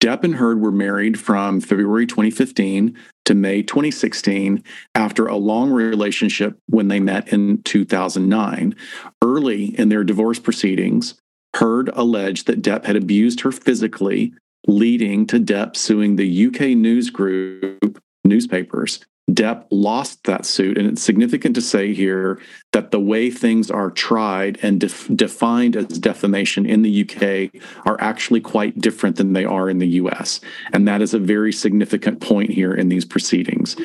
[0.01, 4.63] Depp and Heard were married from February 2015 to May 2016
[4.95, 8.77] after a long relationship when they met in 2009.
[9.23, 11.15] Early in their divorce proceedings,
[11.57, 14.33] Heard alleged that Depp had abused her physically,
[14.69, 20.79] leading to Depp suing the UK news group newspapers Depp lost that suit.
[20.79, 22.41] And it's significant to say here
[22.73, 28.01] that the way things are tried and def- defined as defamation in the UK are
[28.01, 30.41] actually quite different than they are in the US.
[30.73, 33.77] And that is a very significant point here in these proceedings.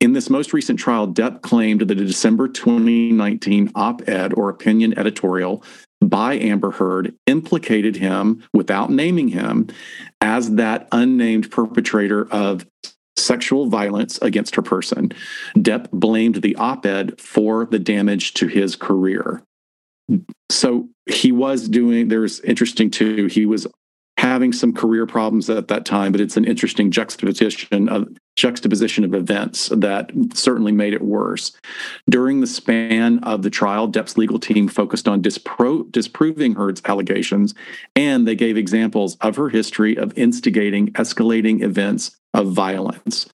[0.00, 4.96] In this most recent trial, Depp claimed that the December 2019 op ed or opinion
[4.98, 5.64] editorial
[6.00, 9.68] by Amber Heard implicated him without naming him
[10.20, 12.66] as that unnamed perpetrator of
[13.26, 15.12] sexual violence against her person.
[15.56, 19.42] Depp blamed the op ed for the damage to his career.
[20.50, 23.66] So he was doing, there's interesting too, he was
[24.18, 29.14] having some career problems at that time, but it's an interesting juxtaposition of juxtaposition of
[29.14, 31.52] events that certainly made it worse.
[32.08, 37.54] During the span of the trial, Depp's legal team focused on dispro- disproving Heard's allegations,
[37.94, 43.26] and they gave examples of her history of instigating escalating events of violence.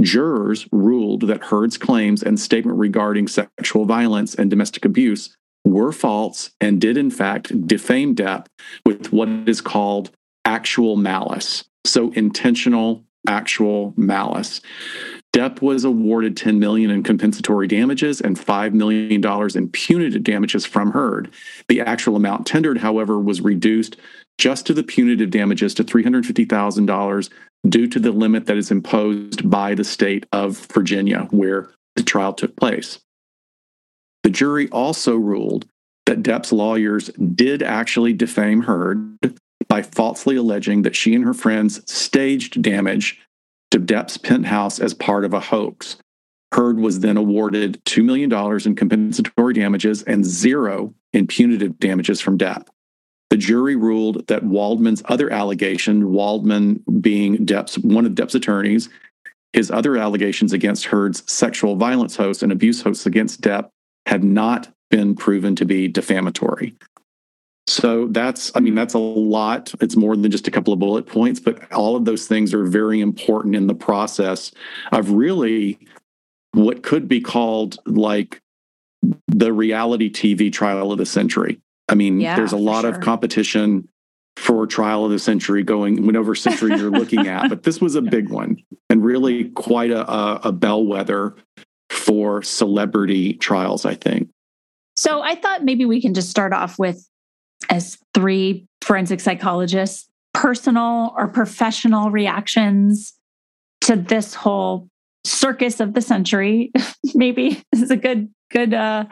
[0.00, 5.34] Jurors ruled that Heard's claims and statement regarding sexual violence and domestic abuse
[5.64, 8.46] were false and did, in fact, defame Depp
[8.84, 10.10] with what is called
[10.44, 11.64] actual malice.
[11.86, 14.60] So intentional, actual malice.
[15.32, 20.66] Depp was awarded 10 million in compensatory damages and 5 million dollars in punitive damages
[20.66, 21.32] from Heard.
[21.68, 23.96] The actual amount tendered, however, was reduced
[24.36, 27.30] just to the punitive damages to $350,000
[27.68, 32.32] due to the limit that is imposed by the state of Virginia where the trial
[32.32, 32.98] took place.
[34.22, 35.66] The jury also ruled
[36.06, 39.18] that Depp's lawyers did actually defame Heard
[39.68, 43.20] by falsely alleging that she and her friends staged damage
[43.70, 45.96] to Depp's penthouse as part of a hoax.
[46.52, 48.30] Heard was then awarded $2 million
[48.66, 52.66] in compensatory damages and zero in punitive damages from Depp.
[53.32, 58.90] The jury ruled that Waldman's other allegation, Waldman being Depp's one of Depp's attorneys,
[59.54, 63.70] his other allegations against Heard's sexual violence hosts and abuse hosts against Depp
[64.04, 66.76] had not been proven to be defamatory.
[67.66, 69.72] So that's, I mean, that's a lot.
[69.80, 72.66] It's more than just a couple of bullet points, but all of those things are
[72.66, 74.52] very important in the process
[74.92, 75.78] of really
[76.52, 78.42] what could be called like
[79.28, 81.62] the reality TV trial of the century.
[81.92, 82.90] I mean, yeah, there's a lot sure.
[82.90, 83.86] of competition
[84.38, 88.02] for trial of the century going whatever century you're looking at, but this was a
[88.16, 88.56] big one
[88.88, 91.36] and really quite a, a, a bellwether
[91.90, 94.30] for celebrity trials, I think.
[94.96, 97.06] So I thought maybe we can just start off with
[97.68, 103.12] as three forensic psychologists, personal or professional reactions
[103.82, 104.88] to this whole
[105.24, 106.72] circus of the century.
[107.14, 109.04] maybe this is a good good uh,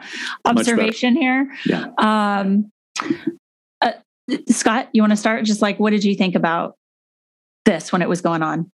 [0.45, 1.51] observation here.
[1.65, 1.87] Yeah.
[1.97, 2.71] Um,
[3.81, 3.93] uh,
[4.49, 5.43] Scott, you want to start?
[5.43, 6.75] Just like, what did you think about
[7.65, 8.71] this when it was going on?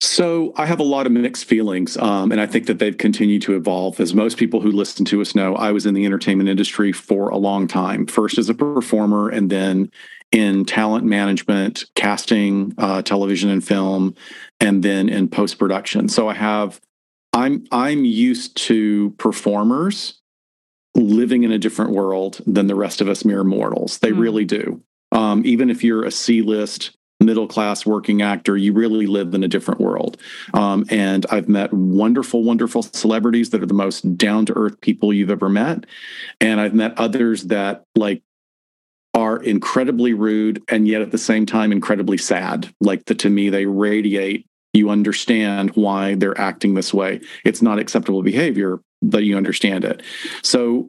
[0.00, 3.42] So I have a lot of mixed feelings, um, and I think that they've continued
[3.42, 3.98] to evolve.
[3.98, 7.30] As most people who listen to us know, I was in the entertainment industry for
[7.30, 8.06] a long time.
[8.06, 9.90] First as a performer, and then
[10.30, 14.14] in talent management, casting, uh, television and film,
[14.60, 16.08] and then in post production.
[16.08, 16.80] So I have,
[17.38, 20.20] I'm I'm used to performers
[20.94, 23.98] living in a different world than the rest of us mere mortals.
[23.98, 24.18] They mm.
[24.18, 24.82] really do.
[25.12, 29.42] Um, even if you're a C list middle class working actor, you really live in
[29.42, 30.16] a different world.
[30.54, 35.12] Um, and I've met wonderful, wonderful celebrities that are the most down to earth people
[35.12, 35.84] you've ever met.
[36.40, 38.22] And I've met others that like
[39.14, 42.72] are incredibly rude and yet at the same time incredibly sad.
[42.80, 44.46] Like the, to me, they radiate.
[44.78, 47.20] You understand why they're acting this way.
[47.44, 50.02] It's not acceptable behavior, but you understand it.
[50.42, 50.88] So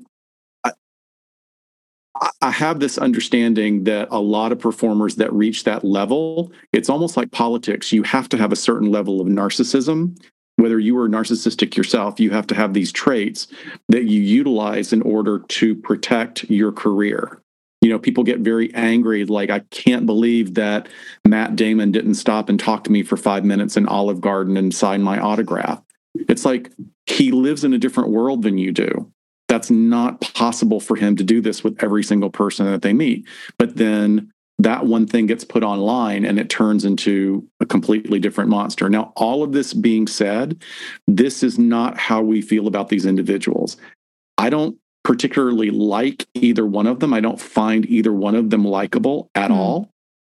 [2.42, 7.18] I have this understanding that a lot of performers that reach that level, it's almost
[7.18, 7.92] like politics.
[7.92, 10.22] You have to have a certain level of narcissism.
[10.58, 13.48] Whether you are narcissistic yourself, you have to have these traits
[13.88, 17.42] that you utilize in order to protect your career.
[17.82, 20.90] You know, people get very angry, like, I can't believe that
[21.26, 24.74] Matt Damon didn't stop and talk to me for five minutes in Olive Garden and
[24.74, 25.82] sign my autograph.
[26.14, 26.72] It's like
[27.06, 29.12] he lives in a different world than you do
[29.50, 33.28] that's not possible for him to do this with every single person that they meet.
[33.58, 38.50] But then that one thing gets put online and it turns into a completely different
[38.50, 38.90] monster.
[38.90, 40.62] Now, all of this being said,
[41.08, 43.78] this is not how we feel about these individuals.
[44.38, 44.78] I don't
[45.10, 47.16] particularly like either one of them.
[47.16, 49.56] I don't find either one of them likable at mm.
[49.56, 49.90] all.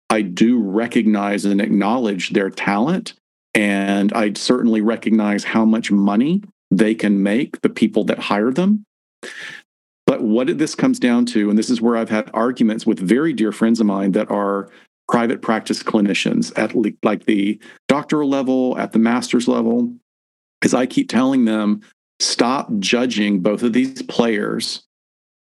[0.08, 3.14] I do recognize and acknowledge their talent.
[3.54, 8.84] And I certainly recognize how much money they can make the people that hire them.
[10.06, 13.32] But what this comes down to, and this is where I've had arguments with very
[13.32, 14.70] dear friends of mine that are
[15.08, 16.72] private practice clinicians at
[17.04, 19.92] like the doctoral level, at the master's level,
[20.62, 21.80] is I keep telling them
[22.20, 24.82] stop judging both of these players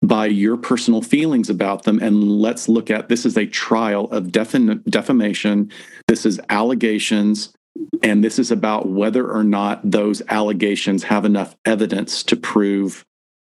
[0.03, 4.31] by your personal feelings about them and let's look at this is a trial of
[4.31, 5.71] defamation
[6.09, 7.55] this is allegations
[8.03, 13.05] and this is about whether or not those allegations have enough evidence to prove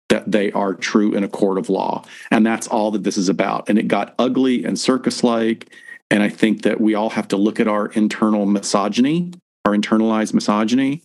[0.08, 2.04] that they are true in a court of law.
[2.30, 3.68] And that's all that this is about.
[3.68, 5.72] And it got ugly and circus like.
[6.10, 9.32] And I think that we all have to look at our internal misogyny,
[9.64, 11.02] our internalized misogyny,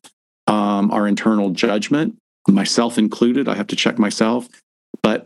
[0.51, 3.47] um, our internal judgment, myself included.
[3.47, 4.47] I have to check myself.
[5.01, 5.25] But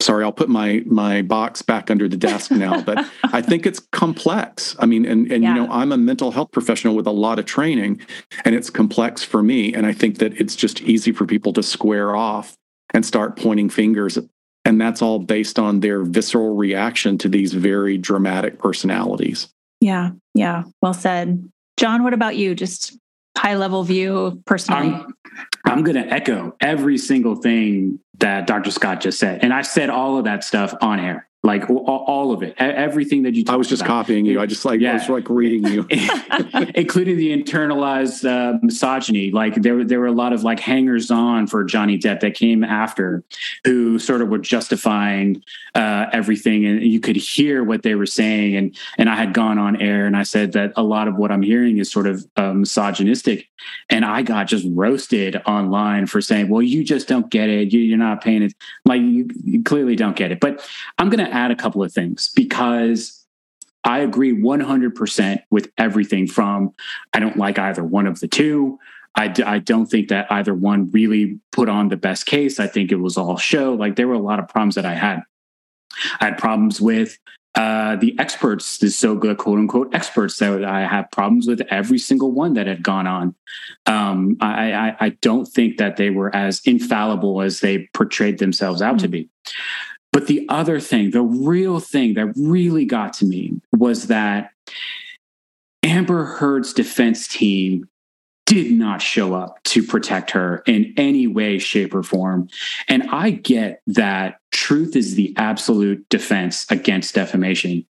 [0.00, 2.82] sorry, I'll put my my box back under the desk now.
[2.82, 4.74] But I think it's complex.
[4.80, 5.54] I mean, and and yeah.
[5.54, 8.00] you know, I'm a mental health professional with a lot of training,
[8.44, 9.72] and it's complex for me.
[9.72, 12.56] And I think that it's just easy for people to square off
[12.92, 14.18] and start pointing fingers.
[14.64, 19.48] And that's all based on their visceral reaction to these very dramatic personalities.
[19.80, 20.10] Yeah.
[20.34, 20.64] Yeah.
[20.82, 21.48] Well said.
[21.78, 22.56] John, what about you?
[22.56, 22.98] Just
[23.38, 24.94] high level view personally.
[24.94, 25.14] I'm,
[25.64, 28.70] I'm going to echo every single thing that Dr.
[28.70, 29.40] Scott just said.
[29.42, 31.27] And I said all of that stuff on air.
[31.44, 33.44] Like all, of it, everything that you.
[33.48, 34.02] I was just about.
[34.06, 34.40] copying you.
[34.40, 34.90] I just like yeah.
[34.90, 35.86] I was like reading you,
[36.74, 39.30] including the internalized uh, misogyny.
[39.30, 42.64] Like there, there were a lot of like hangers on for Johnny Depp that came
[42.64, 43.22] after,
[43.64, 45.42] who sort of were justifying
[45.76, 48.56] uh, everything, and you could hear what they were saying.
[48.56, 51.30] And and I had gone on air and I said that a lot of what
[51.30, 53.48] I'm hearing is sort of uh, misogynistic,
[53.88, 57.72] and I got just roasted online for saying, "Well, you just don't get it.
[57.72, 58.54] You, are not paying it.
[58.84, 60.68] Like you, you clearly don't get it." But
[60.98, 63.24] I'm going to add a couple of things because
[63.84, 66.74] I agree 100% with everything from
[67.12, 68.78] I don't like either one of the two.
[69.14, 72.60] I d- I don't think that either one really put on the best case.
[72.60, 73.74] I think it was all show.
[73.74, 75.22] Like there were a lot of problems that I had.
[76.20, 77.18] I had problems with
[77.54, 81.98] uh, the experts, the so good quote unquote experts that I have problems with every
[81.98, 83.34] single one that had gone on.
[83.86, 88.80] Um, I, I, I, don't think that they were as infallible as they portrayed themselves
[88.80, 89.02] out mm-hmm.
[89.02, 89.30] to be.
[90.12, 94.50] But the other thing, the real thing that really got to me was that
[95.82, 97.88] Amber Heard's defense team
[98.48, 102.48] did not show up to protect her in any way, shape, or form.
[102.88, 107.84] And I get that truth is the absolute defense against defamation.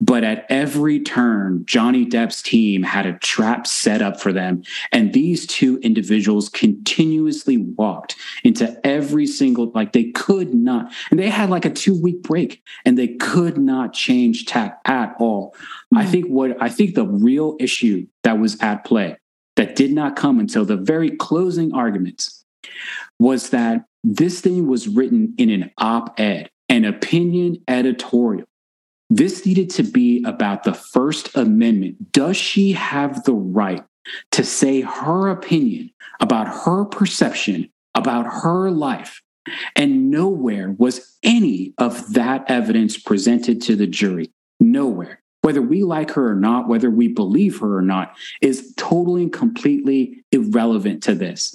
[0.00, 4.62] But at every turn, Johnny Depp's team had a trap set up for them.
[4.92, 11.30] And these two individuals continuously walked into every single, like they could not, and they
[11.30, 15.52] had like a two week break and they could not change tack at all.
[15.56, 15.98] Mm-hmm.
[15.98, 16.10] I hmm.
[16.12, 19.16] think what I think the real issue that was at play
[19.56, 22.44] that did not come until the very closing arguments
[23.18, 28.46] was that this thing was written in an op ed, an opinion editorial.
[29.08, 32.12] This needed to be about the First Amendment.
[32.12, 33.84] Does she have the right
[34.32, 35.90] to say her opinion
[36.20, 39.22] about her perception, about her life?
[39.76, 44.32] And nowhere was any of that evidence presented to the jury.
[44.58, 49.22] Nowhere whether we like her or not, whether we believe her or not, is totally
[49.22, 51.54] and completely irrelevant to this.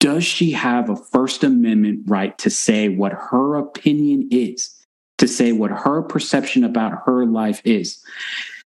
[0.00, 4.70] Does she have a First Amendment right to say what her opinion is,
[5.16, 8.04] to say what her perception about her life is?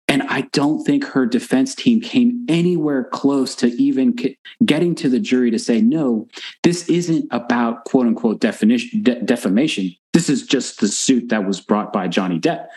[0.10, 4.14] And I don't think her defense team came anywhere close to even
[4.66, 6.28] getting to the jury to say, no,
[6.64, 9.96] this isn't about quote unquote definition, de- defamation.
[10.12, 12.68] This is just the suit that was brought by Johnny Depp.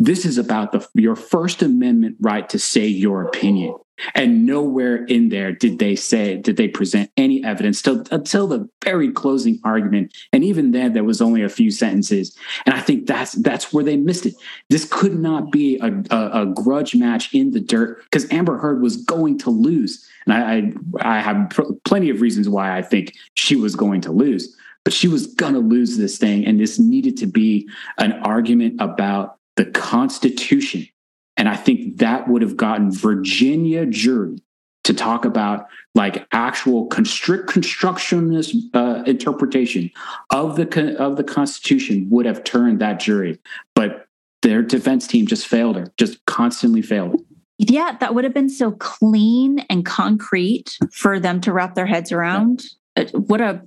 [0.00, 3.74] This is about the, your First Amendment right to say your opinion.
[4.14, 8.66] And nowhere in there did they say, did they present any evidence till, until the
[8.82, 10.16] very closing argument.
[10.32, 12.34] And even then, there was only a few sentences.
[12.64, 14.34] And I think that's that's where they missed it.
[14.70, 18.80] This could not be a, a, a grudge match in the dirt because Amber Heard
[18.80, 20.08] was going to lose.
[20.26, 20.72] And I,
[21.02, 24.56] I, I have pr- plenty of reasons why I think she was going to lose.
[24.82, 26.46] But she was going to lose this thing.
[26.46, 30.88] And this needed to be an argument about the Constitution.
[31.36, 34.38] And I think that would have gotten Virginia jury
[34.84, 39.90] to talk about like actual constrict constructionist uh, interpretation
[40.30, 43.38] of the of the Constitution would have turned that jury,
[43.74, 44.06] but
[44.40, 47.22] their defense team just failed her, just constantly failed.
[47.58, 52.12] Yeah, that would have been so clean and concrete for them to wrap their heads
[52.12, 52.64] around.
[52.96, 53.02] Yeah.
[53.02, 53.60] Uh, what a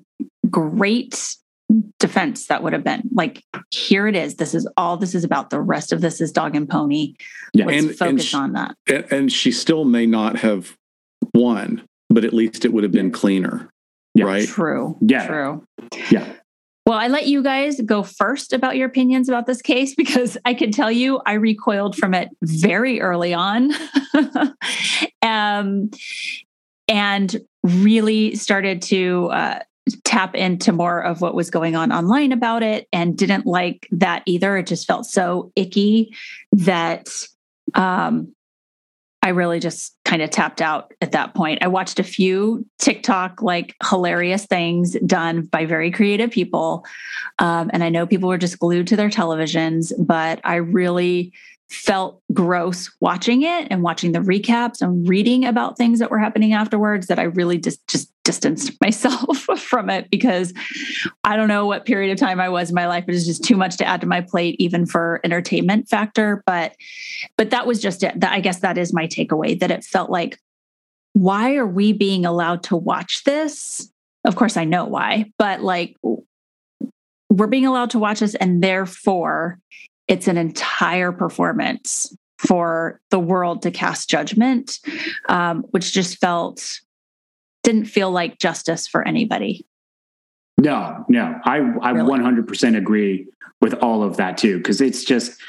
[0.49, 1.35] great
[1.99, 4.35] defense that would have been like here it is.
[4.35, 5.49] This is all this is about.
[5.49, 7.15] The rest of this is dog and pony.
[7.53, 8.75] Yeah, Let's and, focus and on that.
[8.87, 10.75] and, and, she still may not have
[11.33, 13.69] won but at least it would have been cleaner
[14.15, 14.47] yeah, right?
[14.47, 15.27] True yeah.
[15.27, 15.65] true.
[16.11, 16.31] Yeah.
[16.85, 20.53] Well, I let you guys go first about your opinions about this case because I
[20.53, 23.71] can tell you I recoiled from it very early on.
[25.21, 25.89] um,
[26.87, 29.59] and really started to uh,
[30.03, 34.23] tap into more of what was going on online about it and didn't like that
[34.25, 34.57] either.
[34.57, 36.15] It just felt so icky
[36.53, 37.09] that
[37.73, 38.33] um,
[39.21, 41.63] I really just kind of tapped out at that point.
[41.63, 46.85] I watched a few TikTok like hilarious things done by very creative people.
[47.39, 51.33] Um, and I know people were just glued to their televisions, but I really
[51.69, 56.53] felt gross watching it and watching the recaps and reading about things that were happening
[56.53, 60.53] afterwards that I really just just distanced myself from it because
[61.23, 63.05] I don't know what period of time I was in my life.
[63.07, 66.43] It was just too much to add to my plate, even for entertainment factor.
[66.45, 66.75] But
[67.37, 68.23] but that was just it.
[68.23, 70.39] I guess that is my takeaway that it felt like,
[71.13, 73.89] why are we being allowed to watch this?
[74.25, 75.97] Of course, I know why, but like
[77.29, 79.59] we're being allowed to watch this, and therefore
[80.07, 84.79] it's an entire performance for the world to cast judgment,
[85.29, 86.79] um, which just felt
[87.63, 89.65] didn't feel like justice for anybody.
[90.57, 92.19] No, no, I I really?
[92.19, 93.27] 100% agree
[93.61, 95.41] with all of that too, because it's just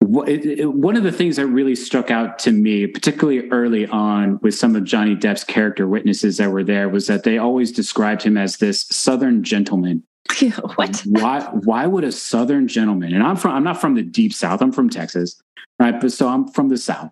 [0.00, 4.76] one of the things that really struck out to me, particularly early on with some
[4.76, 8.58] of Johnny Depp's character witnesses that were there, was that they always described him as
[8.58, 10.02] this Southern gentleman.
[10.76, 11.02] what?
[11.06, 11.40] Why?
[11.64, 13.12] Why would a Southern gentleman?
[13.14, 13.52] And I'm from.
[13.52, 14.62] I'm not from the deep South.
[14.62, 15.40] I'm from Texas,
[15.78, 16.00] right?
[16.00, 17.10] But so I'm from the South,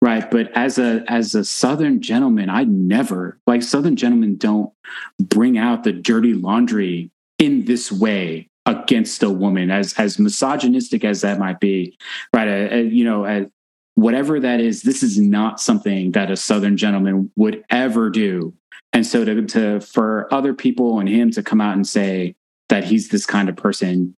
[0.00, 0.30] right?
[0.30, 4.72] But as a as a Southern gentleman, I never like Southern gentlemen don't
[5.20, 11.22] bring out the dirty laundry in this way against a woman, as as misogynistic as
[11.22, 11.96] that might be,
[12.34, 12.48] right?
[12.48, 13.46] Uh, uh, you know, uh,
[13.94, 18.54] whatever that is, this is not something that a Southern gentleman would ever do.
[18.92, 22.34] And so to, to for other people and him to come out and say
[22.68, 24.14] that he's this kind of person,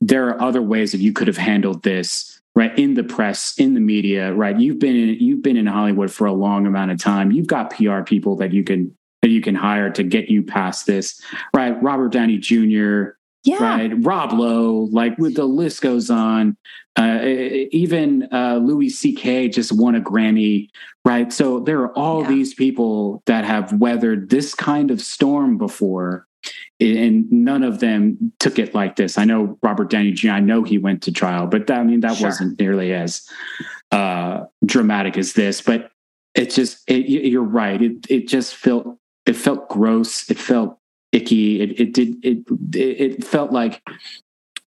[0.00, 3.74] there are other ways that you could have handled this right in the press in
[3.74, 6.98] the media right you've been in you've been in hollywood for a long amount of
[6.98, 10.42] time you've got pr people that you can that you can hire to get you
[10.42, 11.20] past this
[11.54, 13.12] right robert downey jr
[13.44, 13.62] yeah.
[13.62, 13.92] right?
[14.04, 16.56] Rob Lowe, like with the list goes on.
[16.94, 17.20] Uh,
[17.70, 19.48] even uh, Louis C.K.
[19.48, 20.68] just won a Grammy,
[21.06, 21.32] right?
[21.32, 22.28] So there are all yeah.
[22.28, 26.26] these people that have weathered this kind of storm before,
[26.82, 29.16] and none of them took it like this.
[29.18, 30.30] I know Robert Downey Jr.
[30.30, 32.28] I know he went to trial, but that, I mean that sure.
[32.28, 33.26] wasn't nearly as
[33.90, 35.60] uh, dramatic as this.
[35.60, 35.90] But
[36.34, 37.80] it just, it, you're right.
[37.80, 40.28] It it just felt it felt gross.
[40.30, 40.78] It felt
[41.12, 41.60] icky.
[41.60, 43.82] It, it did it it felt like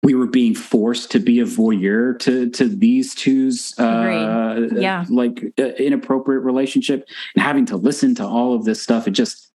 [0.03, 5.53] we were being forced to be a voyeur to to these two's uh, yeah like
[5.59, 9.09] uh, inappropriate relationship and having to listen to all of this stuff.
[9.09, 9.51] It just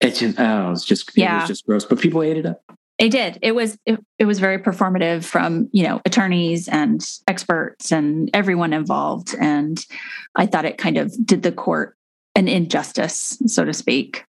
[0.00, 1.38] it just oh, it was just yeah.
[1.38, 1.84] it was just gross.
[1.84, 2.62] But people ate it up.
[2.98, 3.38] It did.
[3.42, 8.72] It was it, it was very performative from you know attorneys and experts and everyone
[8.72, 9.84] involved, and
[10.36, 11.96] I thought it kind of did the court
[12.34, 14.24] an injustice, so to speak.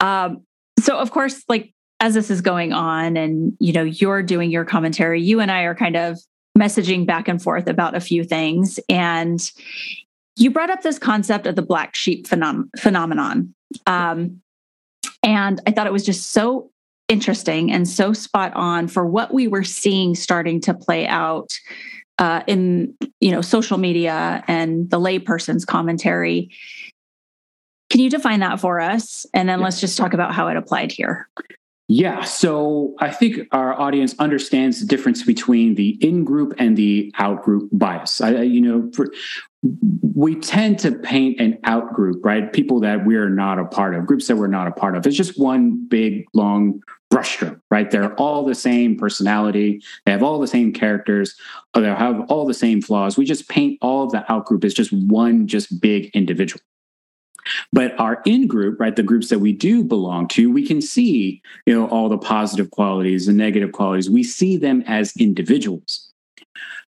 [0.00, 0.44] Um,
[0.78, 4.64] so of course like as this is going on and you know you're doing your
[4.64, 6.18] commentary you and i are kind of
[6.56, 9.50] messaging back and forth about a few things and
[10.36, 13.54] you brought up this concept of the black sheep phenom- phenomenon
[13.86, 14.40] um,
[15.24, 16.70] and i thought it was just so
[17.08, 21.58] interesting and so spot on for what we were seeing starting to play out
[22.18, 26.48] uh, in you know social media and the layperson's commentary
[27.94, 29.24] can you define that for us?
[29.34, 29.64] And then yeah.
[29.66, 31.28] let's just talk about how it applied here.
[31.86, 37.12] Yeah, so I think our audience understands the difference between the in group and the
[37.18, 38.22] out group bias.
[38.22, 39.12] I, you know, for,
[40.14, 42.50] we tend to paint an out group, right?
[42.50, 45.06] People that we're not a part of, groups that we're not a part of.
[45.06, 46.80] It's just one big, long
[47.12, 47.90] brushstroke, right?
[47.90, 49.82] They're all the same personality.
[50.06, 51.34] They have all the same characters.
[51.74, 53.18] They have all the same flaws.
[53.18, 56.62] We just paint all of the out group as just one, just big individual.
[57.72, 61.42] But our in group, right, the groups that we do belong to, we can see,
[61.66, 64.10] you know, all the positive qualities and negative qualities.
[64.10, 66.10] We see them as individuals.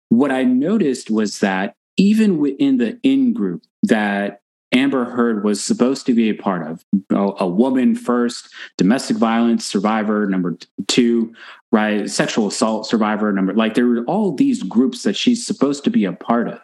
[0.09, 4.41] What I noticed was that even within the in group that
[4.73, 8.49] Amber Heard was supposed to be a part of, a, a woman first,
[8.79, 11.35] domestic violence survivor number two,
[11.73, 15.91] right, sexual assault survivor number, like there were all these groups that she's supposed to
[15.91, 16.61] be a part of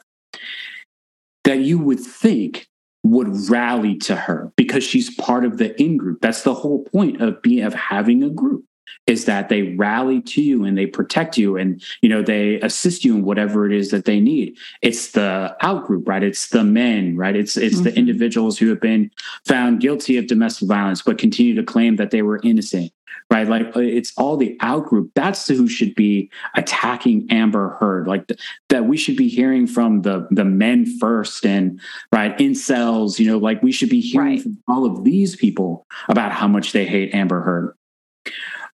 [1.45, 2.69] that you would think
[3.11, 6.21] would rally to her because she's part of the in group.
[6.21, 8.65] That's the whole point of being of having a group
[9.07, 13.05] is that they rally to you and they protect you and you know they assist
[13.05, 14.57] you in whatever it is that they need.
[14.83, 16.23] It's the out group right?
[16.23, 17.37] It's the men right?
[17.37, 17.85] It's it's mm-hmm.
[17.85, 19.11] the individuals who have been
[19.45, 22.93] found guilty of domestic violence but continue to claim that they were innocent
[23.31, 23.49] right?
[23.49, 25.11] Like uh, it's all the out group.
[25.15, 28.07] That's who should be attacking amber heard.
[28.07, 28.37] Like the,
[28.69, 31.81] that we should be hearing from the the men first and
[32.13, 34.43] right incels you know like we should be hearing right.
[34.43, 37.76] from all of these people about how much they hate amber heard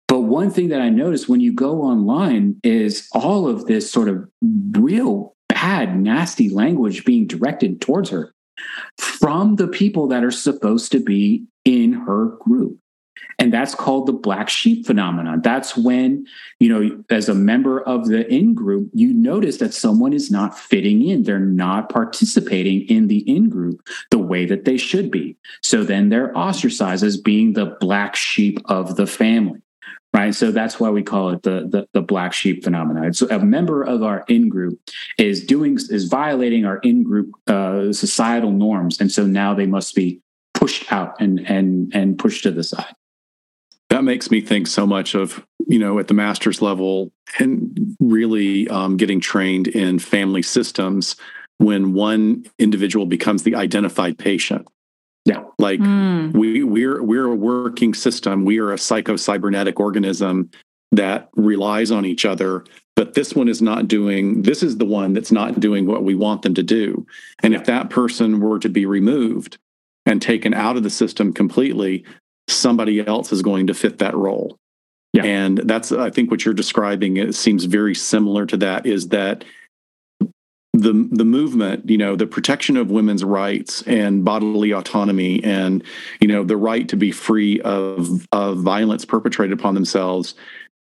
[0.08, 4.08] but one thing that I noticed when you go online is all of this sort
[4.08, 4.30] of
[4.72, 8.34] real bad, nasty language being directed towards her
[8.98, 12.80] from the people that are supposed to be in her group.
[13.40, 15.42] And that's called the black sheep phenomenon.
[15.44, 16.26] That's when,
[16.60, 20.58] you know, as a member of the in group, you notice that someone is not
[20.58, 21.24] fitting in.
[21.24, 25.38] They're not participating in the in group the way that they should be.
[25.62, 29.62] So then they're ostracized as being the black sheep of the family
[30.18, 30.34] right?
[30.34, 33.14] So that's why we call it the the, the black sheep phenomenon.
[33.14, 34.80] So a member of our in group
[35.18, 39.96] is doing is violating our in group uh, societal norms, and so now they must
[39.96, 40.20] be
[40.54, 42.94] pushed out and and and pushed to the side.
[43.90, 48.68] That makes me think so much of you know at the master's level and really
[48.70, 51.16] um, getting trained in family systems
[51.60, 54.68] when one individual becomes the identified patient.
[55.28, 56.34] Yeah Like mm.
[56.34, 58.46] we we're we're a working system.
[58.46, 60.50] We are a psycho-cybernetic organism
[60.94, 62.64] that relies on each other
[62.96, 66.16] but this one is not doing this is the one that's not doing what we
[66.16, 67.06] want them to do
[67.44, 69.58] and if that person were to be removed
[70.06, 72.06] and taken out of the system completely
[72.48, 74.58] somebody else is going to fit that role
[75.12, 75.24] yeah.
[75.24, 79.44] and that's i think what you're describing it seems very similar to that is that
[80.74, 85.84] the the movement, you know, the protection of women's rights and bodily autonomy, and
[86.20, 90.36] you know, the right to be free of of violence perpetrated upon themselves,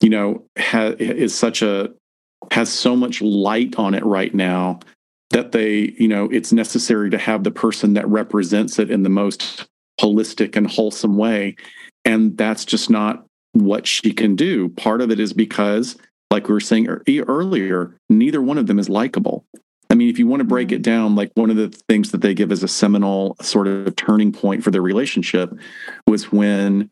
[0.01, 1.93] you know, ha, is such a
[2.51, 4.81] has so much light on it right now
[5.31, 9.09] that they, you know, it's necessary to have the person that represents it in the
[9.09, 9.67] most
[10.01, 11.57] holistic and wholesome way,
[12.05, 14.69] and that's just not what she can do.
[14.71, 15.97] Part of it is because
[16.31, 16.89] like we were saying
[17.29, 19.45] earlier, neither one of them is likable.
[19.95, 20.83] I mean, if you want to break it mm-hmm.
[20.83, 24.33] down, like one of the things that they give as a seminal sort of turning
[24.33, 25.57] point for their relationship
[26.09, 26.91] was when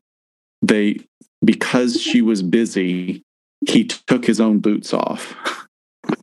[0.63, 1.01] they,
[1.45, 3.25] because she was busy,
[3.69, 5.35] he took his own boots off.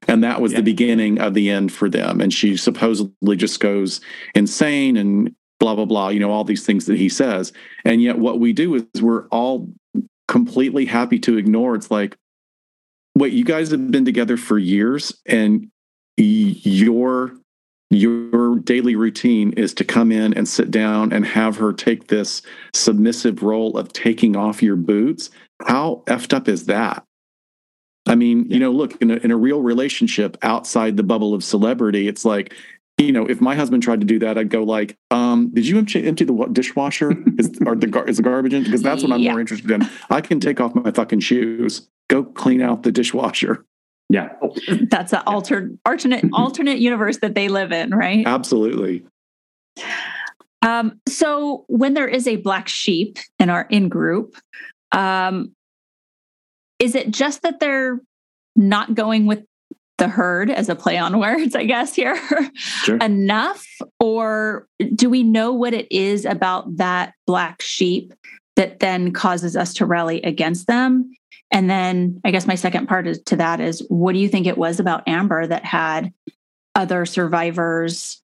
[0.09, 0.57] And that was yeah.
[0.57, 2.19] the beginning of the end for them.
[2.19, 4.01] And she supposedly just goes
[4.33, 7.53] insane and blah, blah, blah, you know, all these things that he says.
[7.85, 9.69] And yet, what we do is we're all
[10.27, 11.75] completely happy to ignore.
[11.75, 12.17] It's like,
[13.15, 15.69] wait, you guys have been together for years and
[16.23, 17.33] your
[17.91, 22.43] your daily routine is to come in and sit down and have her take this
[22.73, 25.31] submissive role of taking off your boots.
[25.65, 27.03] How effed up is that?
[28.07, 28.53] I mean yeah.
[28.53, 32.25] you know look in a, in a real relationship outside the bubble of celebrity it's
[32.25, 32.53] like
[32.97, 35.77] you know if my husband tried to do that i'd go like um did you
[35.77, 37.11] empty, empty the dishwasher?
[37.37, 38.63] Is, or the, is the garbage in?
[38.63, 39.31] Because that's what i'm yeah.
[39.31, 39.87] more interested in.
[40.09, 41.87] I can take off my fucking shoes.
[42.07, 43.65] Go clean out the dishwasher
[44.09, 44.33] yeah.
[44.89, 48.25] That's an alternate alternate alternate universe that they live in, right?
[48.25, 49.05] Absolutely.
[50.61, 54.35] Um, so when there is a black sheep in our in group,
[54.91, 55.53] um,
[56.79, 58.01] is it just that they're
[58.55, 59.45] not going with
[59.99, 62.19] the herd as a play on words, I guess, here
[62.55, 62.97] sure.
[62.97, 63.65] enough?
[63.99, 68.13] Or do we know what it is about that black sheep
[68.55, 71.11] that then causes us to rally against them?
[71.51, 74.45] And then I guess my second part is, to that is what do you think
[74.45, 76.13] it was about Amber that had
[76.75, 78.21] other survivors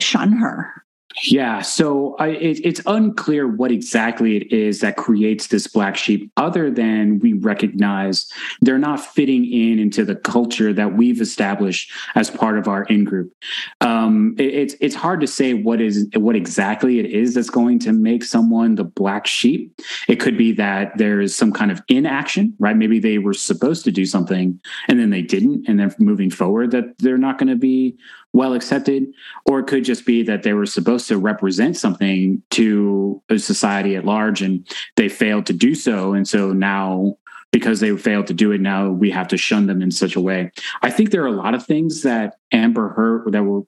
[0.00, 0.84] shun her?
[1.24, 6.30] Yeah, so I, it, it's unclear what exactly it is that creates this black sheep,
[6.36, 8.30] other than we recognize
[8.60, 13.04] they're not fitting in into the culture that we've established as part of our in
[13.04, 13.32] group.
[13.80, 17.78] Um, it, it's it's hard to say what is what exactly it is that's going
[17.80, 19.80] to make someone the black sheep.
[20.08, 22.76] It could be that there is some kind of inaction, right?
[22.76, 26.70] Maybe they were supposed to do something and then they didn't, and then moving forward
[26.72, 27.96] that they're not going to be
[28.32, 29.06] well accepted,
[29.46, 33.96] or it could just be that they were supposed to represent something to a society
[33.96, 34.66] at large and
[34.96, 36.12] they failed to do so.
[36.12, 37.16] And so now,
[37.50, 40.20] because they failed to do it, now we have to shun them in such a
[40.20, 40.50] way.
[40.82, 43.62] I think there are a lot of things that Amber Heard that were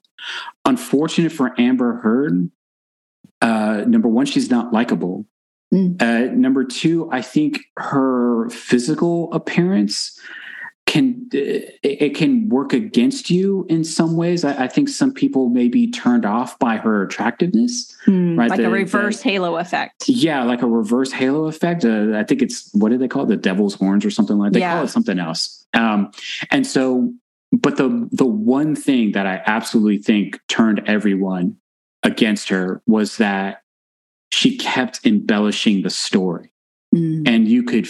[0.66, 2.50] unfortunate for Amber Heard.
[3.40, 5.26] Uh, number one, she's not likable.
[5.72, 6.00] Mm.
[6.02, 10.20] Uh, number two, I think her physical appearance
[10.91, 14.45] can it can work against you in some ways.
[14.45, 18.51] I, I, think some people may be turned off by her attractiveness, mm, right?
[18.51, 20.09] Like the, a reverse the, halo effect.
[20.09, 21.84] Yeah, like a reverse halo effect.
[21.84, 23.28] Uh, I think it's what do they call it?
[23.28, 24.51] The devil's horns or something like.
[24.51, 24.55] That.
[24.55, 24.74] They yeah.
[24.74, 25.64] call it something else.
[25.74, 26.11] Um,
[26.51, 27.14] and so,
[27.53, 31.57] but the the one thing that I absolutely think turned everyone
[32.03, 33.62] against her was that
[34.32, 36.53] she kept embellishing the story.
[36.95, 37.28] Mm.
[37.28, 37.88] And you could,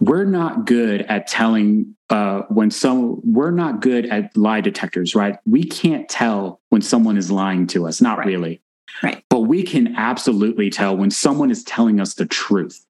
[0.00, 5.38] we're not good at telling uh, when some, we're not good at lie detectors, right?
[5.46, 8.26] We can't tell when someone is lying to us, not right.
[8.26, 8.60] really.
[9.02, 9.24] Right.
[9.30, 12.84] But we can absolutely tell when someone is telling us the truth.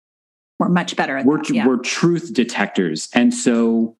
[0.59, 1.66] We're much better at we're, that, yeah.
[1.66, 3.09] we're truth detectors.
[3.14, 3.96] And so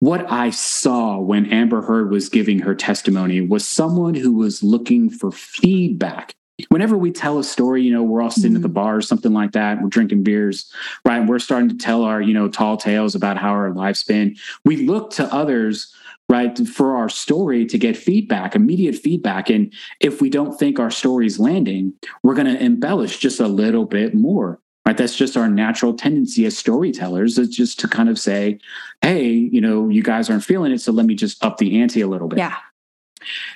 [0.00, 5.10] what I saw when Amber Heard was giving her testimony was someone who was looking
[5.10, 6.34] for feedback
[6.68, 8.56] whenever we tell a story, you know, we're all sitting mm-hmm.
[8.56, 8.74] at the mm-hmm.
[8.74, 10.72] bar or something like that, we're drinking beers,
[11.04, 11.26] right?
[11.26, 14.36] We're starting to tell our, you know, tall tales about how our lives been.
[14.64, 15.94] We look to others,
[16.28, 19.50] right, for our story to get feedback, immediate feedback.
[19.50, 23.84] And if we don't think our story's landing, we're going to embellish just a little
[23.84, 24.58] bit more.
[24.84, 24.96] Right.
[24.96, 28.58] That's just our natural tendency as storytellers It's just to kind of say,
[29.00, 30.80] hey, you know, you guys aren't feeling it.
[30.80, 32.40] So let me just up the ante a little bit.
[32.40, 32.56] Yeah.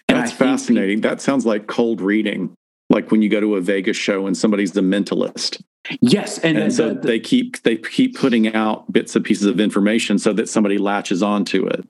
[0.08, 1.00] And That's fascinating.
[1.00, 2.56] that sounds like cold reading
[2.90, 5.62] like when you go to a Vegas show and somebody's the mentalist.
[6.00, 9.60] Yes, and, and so the, they keep they keep putting out bits and pieces of
[9.60, 11.86] information so that somebody latches onto it.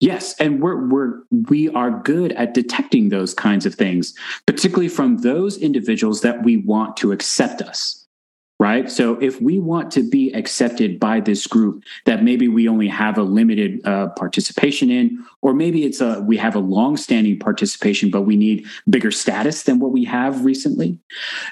[0.00, 4.14] Yes, and we're we're we are good at detecting those kinds of things,
[4.46, 7.97] particularly from those individuals that we want to accept us
[8.58, 8.90] right?
[8.90, 13.16] So if we want to be accepted by this group that maybe we only have
[13.16, 18.22] a limited uh, participation in, or maybe it's a we have a long-standing participation, but
[18.22, 20.98] we need bigger status than what we have recently.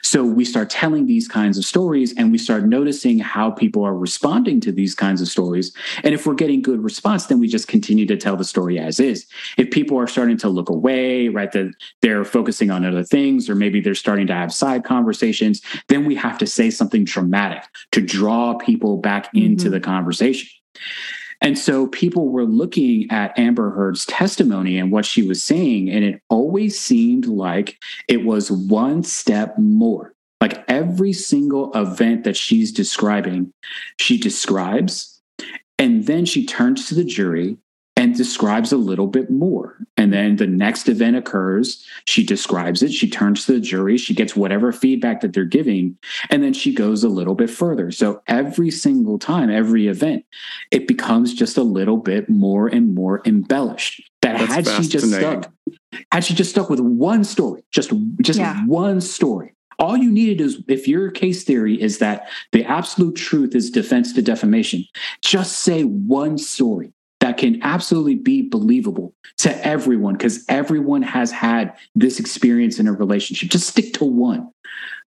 [0.03, 3.97] So we start telling these kinds of stories, and we start noticing how people are
[3.97, 5.73] responding to these kinds of stories.
[6.03, 8.99] And if we're getting good response, then we just continue to tell the story as
[8.99, 9.27] is.
[9.57, 13.55] If people are starting to look away, right, that they're focusing on other things, or
[13.55, 17.65] maybe they're starting to have side conversations, then we have to say something something dramatic
[17.93, 19.73] to draw people back into mm-hmm.
[19.73, 20.49] the conversation.
[21.43, 26.03] And so people were looking at Amber Heard's testimony and what she was saying, and
[26.03, 27.79] it always seemed like
[28.09, 30.15] it was one step more.
[30.41, 33.53] Like every single event that she's describing,
[33.99, 35.21] she describes,
[35.79, 37.59] and then she turns to the jury
[38.07, 39.77] and describes a little bit more.
[39.97, 41.85] And then the next event occurs.
[42.05, 42.93] She describes it.
[42.93, 43.99] She turns to the jury.
[43.99, 45.99] She gets whatever feedback that they're giving.
[46.31, 47.91] And then she goes a little bit further.
[47.91, 50.25] So every single time, every event,
[50.71, 54.09] it becomes just a little bit more and more embellished.
[54.23, 55.53] That That's had she just stuck,
[56.13, 57.93] had she just stuck with one story, just,
[58.23, 58.65] just yeah.
[58.67, 63.55] one story, all you needed is if your case theory is that the absolute truth
[63.57, 64.85] is defense to defamation,
[65.23, 66.93] just say one story
[67.27, 72.93] that can absolutely be believable to everyone because everyone has had this experience in a
[72.93, 73.49] relationship.
[73.49, 74.49] Just stick to one.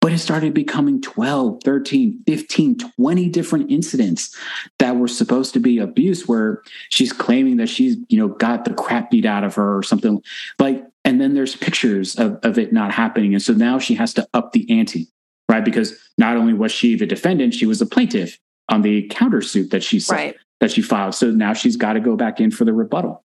[0.01, 4.35] But it started becoming 12, 13, 15, 20 different incidents
[4.79, 8.73] that were supposed to be abuse where she's claiming that she's, you know, got the
[8.73, 10.23] crap beat out of her or something
[10.59, 13.35] like, and then there's pictures of, of it not happening.
[13.35, 15.09] And so now she has to up the ante,
[15.51, 15.64] right?
[15.64, 18.39] Because not only was she the defendant, she was the plaintiff
[18.71, 21.15] on the countersuit that she right that she filed.
[21.15, 23.23] So now she's got to go back in for the rebuttal.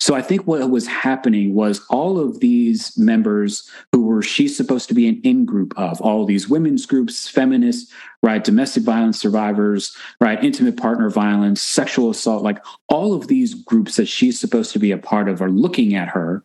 [0.00, 4.88] So I think what was happening was all of these members who were she's supposed
[4.88, 9.20] to be an in group of all of these women's groups, feminists, right, domestic violence
[9.20, 12.58] survivors, right, intimate partner violence, sexual assault, like
[12.88, 16.08] all of these groups that she's supposed to be a part of are looking at
[16.08, 16.44] her.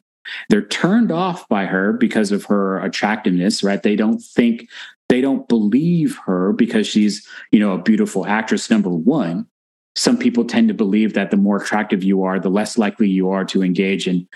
[0.49, 3.81] They're turned off by her because of her attractiveness, right?
[3.81, 4.69] They don't think
[5.09, 9.47] they don't believe her because she's, you know, a beautiful actress number 1
[9.97, 13.29] some people tend to believe that the more attractive you are, the less likely you
[13.29, 14.27] are to engage and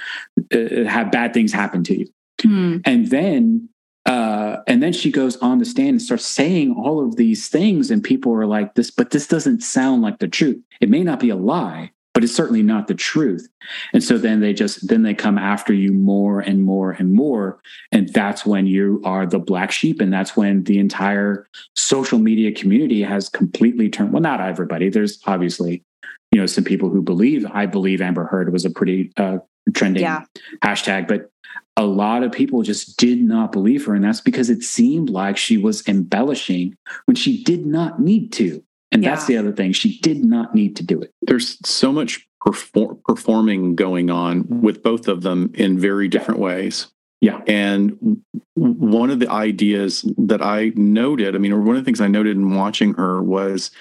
[0.51, 2.07] uh, have bad things happen to you.
[2.39, 2.81] Mm.
[2.83, 3.69] And then,
[4.07, 7.91] uh, and then she goes on the stand and starts saying all of these things,
[7.91, 10.59] and people are like, "This, but this doesn't sound like the truth.
[10.81, 11.91] It may not be a lie,
[12.21, 13.49] but it's certainly not the truth.
[13.93, 17.59] And so then they just then they come after you more and more and more.
[17.91, 20.01] And that's when you are the black sheep.
[20.01, 24.89] And that's when the entire social media community has completely turned well not everybody.
[24.89, 25.83] There's obviously
[26.31, 29.37] you know some people who believe i believe amber heard was a pretty uh,
[29.73, 30.23] trending yeah.
[30.63, 31.29] hashtag but
[31.77, 33.95] a lot of people just did not believe her.
[33.95, 38.63] And that's because it seemed like she was embellishing when she did not need to
[38.91, 39.11] and yeah.
[39.11, 39.71] that's the other thing.
[39.71, 41.13] She did not need to do it.
[41.21, 46.87] There's so much perform- performing going on with both of them in very different ways.
[47.21, 47.41] Yeah.
[47.47, 48.23] And
[48.55, 52.35] one of the ideas that I noted, I mean, one of the things I noted
[52.35, 53.71] in watching her was,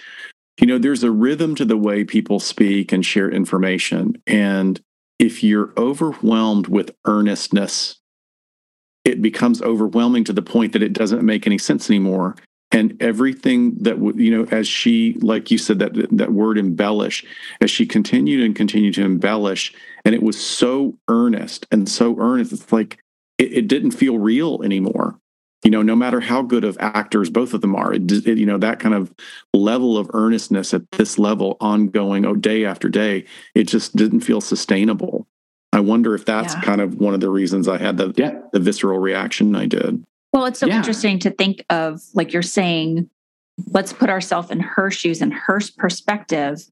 [0.61, 4.21] you know, there's a rhythm to the way people speak and share information.
[4.27, 4.81] And
[5.19, 7.97] if you're overwhelmed with earnestness,
[9.07, 12.37] it becomes overwhelming to the point that it doesn't make any sense anymore
[12.73, 17.25] and everything that you know as she like you said that that word embellish
[17.61, 22.53] as she continued and continued to embellish and it was so earnest and so earnest
[22.53, 22.99] it's like
[23.39, 25.19] it, it didn't feel real anymore
[25.65, 28.47] you know no matter how good of actors both of them are it, it, you
[28.47, 29.13] know that kind of
[29.53, 34.41] level of earnestness at this level ongoing oh day after day it just didn't feel
[34.41, 35.27] sustainable
[35.73, 36.61] i wonder if that's yeah.
[36.63, 38.39] kind of one of the reasons i had the yeah.
[38.53, 40.77] the visceral reaction i did well, it's so yeah.
[40.77, 43.09] interesting to think of, like you're saying,
[43.69, 46.63] let's put ourselves in her shoes and her perspective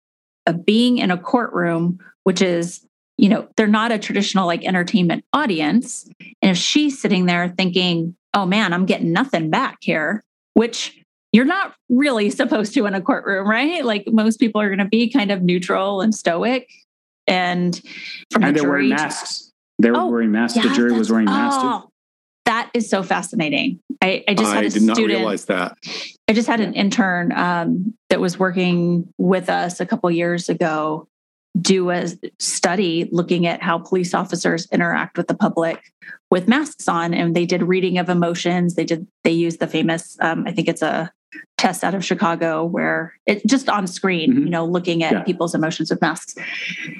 [0.46, 2.86] of being in a courtroom, which is,
[3.16, 6.08] you know, they're not a traditional like entertainment audience.
[6.40, 11.02] And if she's sitting there thinking, oh man, I'm getting nothing back here, which
[11.32, 13.84] you're not really supposed to in a courtroom, right?
[13.84, 16.70] Like most people are going to be kind of neutral and stoic.
[17.26, 17.78] And
[18.30, 19.52] from and the they're wearing masks.
[19.80, 20.56] They were oh, wearing masks.
[20.56, 21.60] Yeah, the jury was wearing masks.
[21.62, 21.87] Oh,
[22.78, 23.80] is so fascinating.
[24.00, 25.76] I, I just had a did student, not realize that.
[26.28, 31.08] I just had an intern um, that was working with us a couple years ago
[31.60, 32.06] do a
[32.38, 35.92] study looking at how police officers interact with the public
[36.30, 40.16] with masks on and they did reading of emotions they did they used the famous
[40.20, 41.10] um, i think it's a
[41.56, 44.44] tests out of Chicago where it just on screen, mm-hmm.
[44.44, 45.22] you know, looking at yeah.
[45.22, 46.34] people's emotions with masks.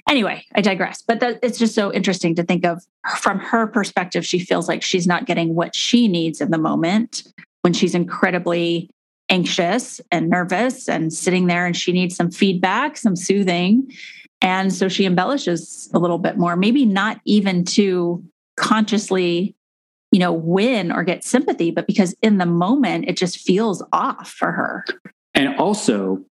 [0.09, 1.03] Anyway, I digress.
[1.03, 2.83] But that, it's just so interesting to think of
[3.19, 4.27] from her perspective.
[4.27, 7.25] She feels like she's not getting what she needs in the moment
[7.63, 8.91] when she's incredibly
[9.29, 13.91] anxious and nervous and sitting there and she needs some feedback, some soothing.
[14.41, 18.25] And so she embellishes a little bit more, maybe not even to
[18.57, 19.55] consciously
[20.11, 24.31] you know, win or get sympathy, but because in the moment it just feels off
[24.31, 24.85] for her.
[25.35, 26.25] And also,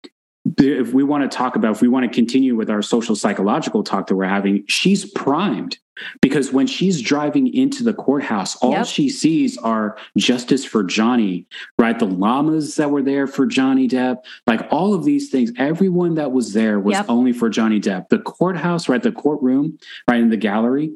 [0.58, 3.82] if we want to talk about, if we want to continue with our social psychological
[3.82, 5.78] talk that we're having, she's primed
[6.20, 8.86] because when she's driving into the courthouse, all yep.
[8.86, 11.46] she sees are justice for Johnny,
[11.78, 11.98] right?
[11.98, 16.32] The llamas that were there for Johnny Depp, like all of these things, everyone that
[16.32, 17.06] was there was yep.
[17.08, 18.08] only for Johnny Depp.
[18.08, 19.02] The courthouse, right?
[19.02, 20.20] The courtroom, right?
[20.20, 20.94] In the gallery,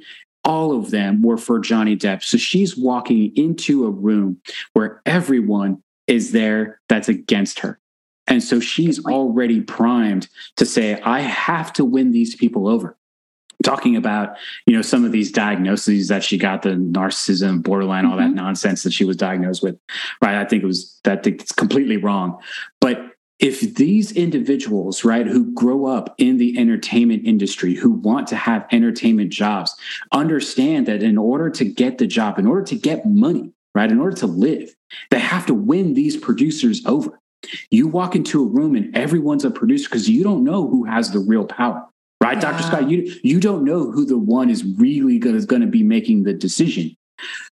[0.51, 2.25] all of them were for Johnny Depp.
[2.25, 4.41] So she's walking into a room
[4.73, 7.79] where everyone is there that's against her.
[8.27, 10.27] And so she's already primed
[10.57, 12.97] to say, I have to win these people over.
[13.63, 14.37] Talking about,
[14.67, 18.35] you know, some of these diagnoses that she got, the narcissism, borderline, all mm-hmm.
[18.35, 19.79] that nonsense that she was diagnosed with,
[20.21, 20.35] right?
[20.35, 22.39] I think it was that it's completely wrong.
[23.41, 28.67] If these individuals, right, who grow up in the entertainment industry, who want to have
[28.71, 29.75] entertainment jobs,
[30.13, 33.99] understand that in order to get the job, in order to get money, right, in
[33.99, 34.77] order to live,
[35.11, 37.19] they have to win these producers over.
[37.71, 41.11] You walk into a room and everyone's a producer because you don't know who has
[41.11, 41.87] the real power.
[42.23, 42.53] Right, yeah.
[42.53, 42.63] Dr.
[42.65, 46.35] Scott, you you don't know who the one is really going to be making the
[46.35, 46.95] decision.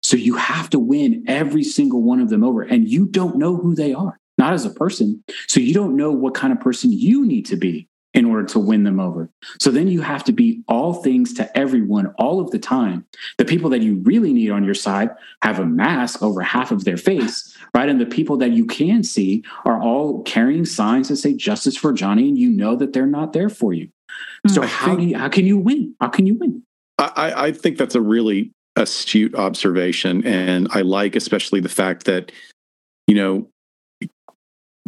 [0.03, 3.55] So you have to win every single one of them over, and you don't know
[3.55, 5.23] who they are not as a person.
[5.47, 8.57] So you don't know what kind of person you need to be in order to
[8.57, 9.29] win them over.
[9.59, 13.05] So then you have to be all things to everyone all of the time.
[13.37, 15.11] The people that you really need on your side
[15.43, 17.89] have a mask over half of their face, right?
[17.89, 21.93] And the people that you can see are all carrying signs that say justice for
[21.93, 23.89] Johnny, and you know that they're not there for you.
[24.47, 24.53] Hmm.
[24.53, 25.93] So how do you, how can you win?
[25.99, 26.63] How can you win?
[26.97, 30.25] I, I think that's a really astute observation.
[30.25, 32.31] And I like especially the fact that,
[33.05, 33.49] you know,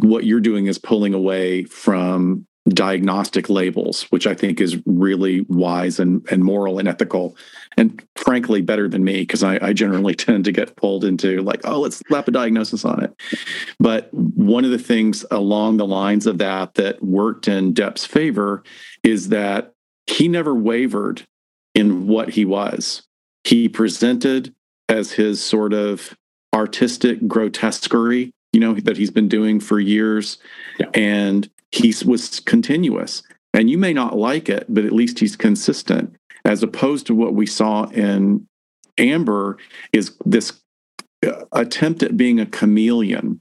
[0.02, 5.98] what you're doing is pulling away from diagnostic labels, which I think is really wise
[5.98, 7.36] and, and moral and ethical,
[7.76, 11.60] and frankly, better than me, because I, I, generally tend to get pulled into like,
[11.64, 13.14] oh, let's slap a diagnosis on it.
[13.78, 18.62] But one of the things along the lines of that that worked in Depp's favor
[19.02, 19.72] is that
[20.06, 21.22] he never wavered
[21.74, 23.02] in what he was.
[23.44, 24.54] He presented
[24.88, 26.16] as his sort of
[26.52, 30.38] artistic grotesquerie you know, that he's been doing for years.
[30.78, 30.90] Yeah.
[30.94, 33.22] And he was continuous.
[33.54, 37.34] And you may not like it, but at least he's consistent, as opposed to what
[37.34, 38.46] we saw in
[38.98, 39.56] Amber
[39.92, 40.60] is this
[41.26, 43.40] uh, attempt at being a chameleon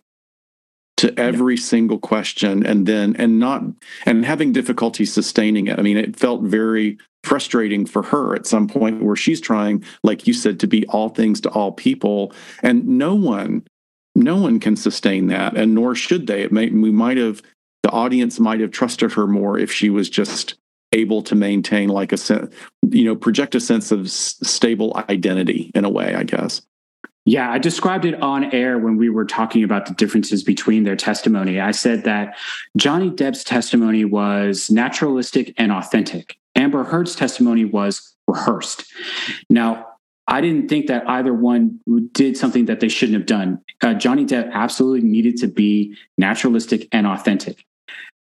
[0.98, 1.62] to every yeah.
[1.62, 3.64] single question and then and not
[4.06, 8.68] and having difficulty sustaining it i mean it felt very frustrating for her at some
[8.68, 12.34] point where she's trying like you said to be all things to all people
[12.64, 13.64] and no one
[14.16, 16.42] no one can sustain that, and nor should they.
[16.42, 17.42] It may, we might have,
[17.84, 20.56] the audience might have trusted her more if she was just
[20.92, 22.50] able to maintain like a
[22.90, 26.62] you know, project a sense of stable identity in a way, I guess.
[27.26, 30.96] Yeah, I described it on air when we were talking about the differences between their
[30.96, 31.60] testimony.
[31.60, 32.36] I said that
[32.76, 36.38] Johnny Depp's testimony was naturalistic and authentic.
[36.56, 38.92] Amber Heard's testimony was rehearsed.
[39.50, 39.89] Now,
[40.30, 41.80] I didn't think that either one
[42.14, 43.60] did something that they shouldn't have done.
[43.82, 47.66] Uh, Johnny Depp absolutely needed to be naturalistic and authentic.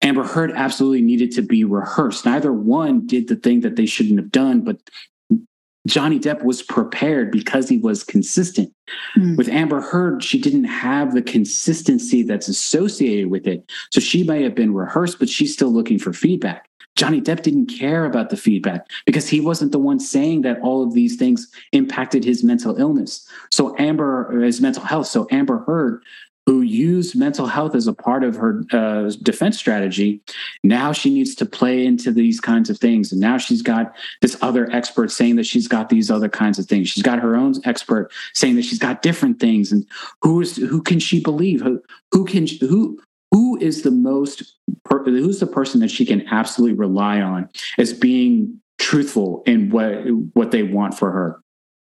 [0.01, 2.25] Amber Heard absolutely needed to be rehearsed.
[2.25, 4.79] Neither one did the thing that they shouldn't have done, but
[5.87, 8.71] Johnny Depp was prepared because he was consistent.
[9.17, 9.37] Mm.
[9.37, 13.69] With Amber Heard, she didn't have the consistency that's associated with it.
[13.91, 16.68] So she may have been rehearsed, but she's still looking for feedback.
[16.99, 20.83] Johnny Depp didn't care about the feedback because he wasn't the one saying that all
[20.83, 23.25] of these things impacted his mental illness.
[23.51, 25.07] So Amber, his mental health.
[25.07, 26.03] So Amber Heard,
[26.45, 30.21] who used mental health as a part of her uh, defense strategy,
[30.61, 33.13] now she needs to play into these kinds of things.
[33.13, 36.65] And now she's got this other expert saying that she's got these other kinds of
[36.65, 36.89] things.
[36.89, 39.71] She's got her own expert saying that she's got different things.
[39.71, 39.85] And
[40.21, 41.61] who is who can she believe?
[41.61, 41.81] Who,
[42.11, 42.99] who can who
[43.31, 44.55] who is the most
[45.05, 49.93] who's the person that she can absolutely rely on as being truthful in what
[50.33, 51.41] what they want for her?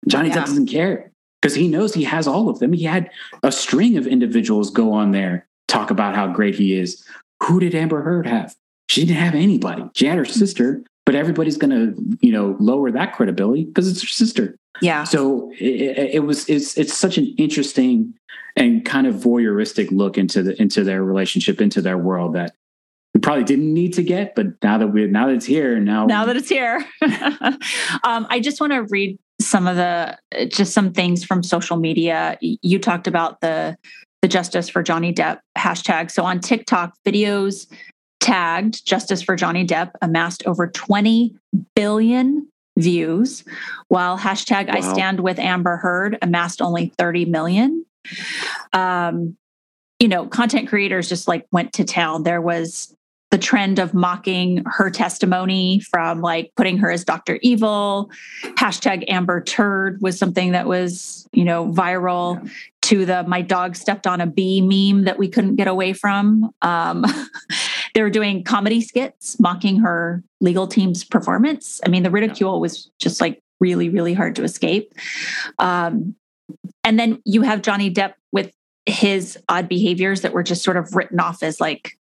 [0.07, 0.35] Johnny yeah.
[0.35, 1.11] Doesn't care
[1.41, 2.73] because he knows he has all of them.
[2.73, 3.09] He had
[3.41, 7.05] a string of individuals go on there talk about how great he is.
[7.43, 8.55] Who did amber heard have?
[8.89, 9.83] She didn't have anybody.
[9.95, 14.01] She had her sister but everybody's going to you know lower that credibility because it's
[14.01, 15.03] her sister Yeah.
[15.03, 18.13] So it, it, was it's it's such an interesting
[18.55, 22.55] and kind of voyeuristic look into the into their relationship, into their world that
[23.13, 26.05] we probably didn't need to get, but now that we now that it's here, now
[26.05, 26.83] now that it's here,
[28.03, 30.17] um, I just want to read some of the
[30.47, 32.37] just some things from social media.
[32.41, 33.77] You talked about the
[34.21, 36.09] the justice for Johnny Depp hashtag.
[36.09, 37.67] So on TikTok, videos
[38.19, 41.35] tagged Justice for Johnny Depp amassed over 20
[41.75, 42.47] billion
[42.77, 43.43] views,
[43.87, 44.75] while hashtag wow.
[44.75, 47.85] I stand with Amber Heard amassed only 30 million.
[48.73, 49.37] Um,
[49.99, 52.23] you know, content creators just like went to town.
[52.23, 52.95] There was
[53.31, 57.39] the trend of mocking her testimony from like putting her as Dr.
[57.41, 58.11] Evil.
[58.43, 62.43] Hashtag Amber Turd was something that was, you know, viral.
[62.43, 62.51] Yeah
[62.83, 66.53] to the my dog stepped on a bee meme that we couldn't get away from.
[66.61, 67.05] Um,
[67.93, 71.79] they were doing comedy skits mocking her legal team's performance.
[71.85, 74.93] I mean, the ridicule was just like really, really hard to escape.
[75.59, 76.15] Um,
[76.83, 78.51] and then you have Johnny Depp with
[78.85, 81.97] his odd behaviors that were just sort of written off as like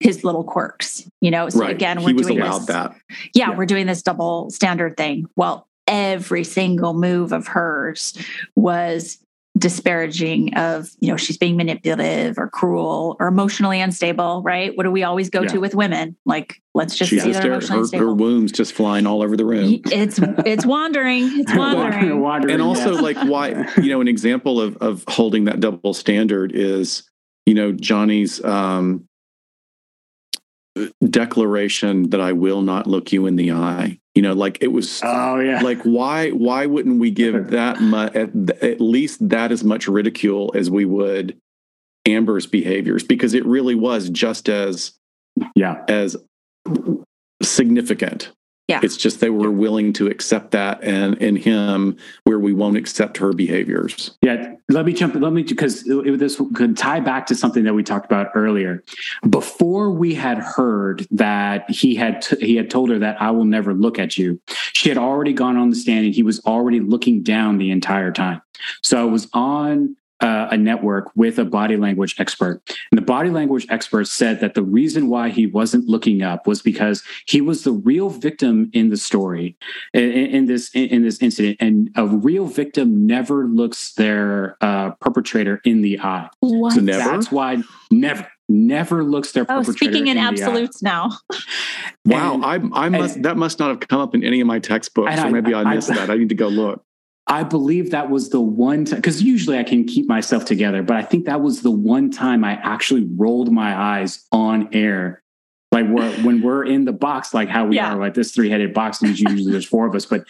[0.00, 1.48] his little quirks, you know.
[1.48, 1.70] So right.
[1.70, 2.94] again, we're he was doing allowed this, that.
[3.34, 5.26] Yeah, yeah, we're doing this double standard thing.
[5.36, 8.18] Well, every single move of hers
[8.56, 9.18] was
[9.56, 14.90] disparaging of you know she's being manipulative or cruel or emotionally unstable right what do
[14.90, 15.48] we always go yeah.
[15.48, 18.04] to with women like let's just she's say they're her, unstable.
[18.04, 22.20] her wombs just flying all over the room it's it's wandering it's wandering.
[22.20, 23.00] wandering and also yeah.
[23.00, 27.08] like why you know an example of of holding that double standard is
[27.46, 29.06] you know johnny's um
[31.08, 33.98] declaration that i will not look you in the eye.
[34.14, 35.60] You know like it was oh yeah.
[35.60, 38.30] like why why wouldn't we give that much at,
[38.62, 41.36] at least that as much ridicule as we would
[42.06, 43.02] amber's behaviors?
[43.02, 44.92] Because it really was just as
[45.56, 45.84] yeah.
[45.88, 46.16] as
[47.42, 48.32] significant
[48.66, 48.80] yeah.
[48.82, 53.18] It's just they were willing to accept that and in him where we won't accept
[53.18, 54.16] her behaviors.
[54.22, 54.54] Yeah.
[54.70, 55.14] Let me jump.
[55.16, 58.82] Let me, because this could tie back to something that we talked about earlier.
[59.28, 63.44] Before we had heard that he had, t- he had told her that I will
[63.44, 64.40] never look at you.
[64.72, 68.12] She had already gone on the stand and he was already looking down the entire
[68.12, 68.40] time.
[68.82, 69.94] So I was on
[70.24, 72.62] uh, a network with a body language expert.
[72.90, 76.62] And the body language expert said that the reason why he wasn't looking up was
[76.62, 79.54] because he was the real victim in the story
[79.92, 84.92] in, in this in, in, this incident, and a real victim never looks their uh,
[84.92, 86.30] perpetrator in the eye.
[86.40, 86.72] What?
[86.72, 91.10] So that's why never never looks their oh, speaking in, in absolutes now.
[92.06, 94.46] wow, and, I, I must and, that must not have come up in any of
[94.46, 96.10] my textbooks, or maybe I, I missed I, that.
[96.10, 96.82] I need to go look.
[97.26, 100.96] I believe that was the one time because usually I can keep myself together, but
[100.96, 105.22] I think that was the one time I actually rolled my eyes on air.
[105.72, 107.92] Like we're, when we're in the box, like how we yeah.
[107.94, 110.06] are, like this three headed box, and usually there's four of us.
[110.06, 110.24] But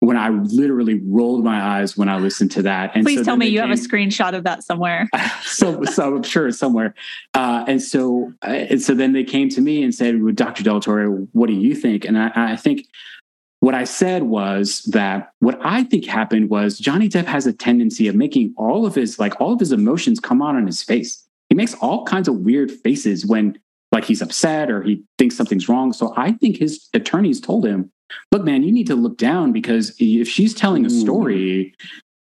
[0.00, 3.36] when I literally rolled my eyes when I listened to that, and please so tell
[3.36, 5.08] me you came, have a screenshot of that somewhere.
[5.42, 6.94] so, so I'm sure it's somewhere.
[7.32, 10.62] Uh, and so, uh, and so then they came to me and said, well, "Dr.
[10.62, 12.86] Delatorre, what do you think?" And I, I think
[13.60, 18.08] what I said was that what I think happened was Johnny Depp has a tendency
[18.08, 21.26] of making all of his like all of his emotions come out on his face.
[21.50, 23.58] He makes all kinds of weird faces when
[23.92, 25.92] like he's upset or he thinks something's wrong.
[25.92, 27.92] So I think his attorneys told him,
[28.32, 31.00] "Look, man, you need to look down because if she's telling a hmm.
[31.00, 31.74] story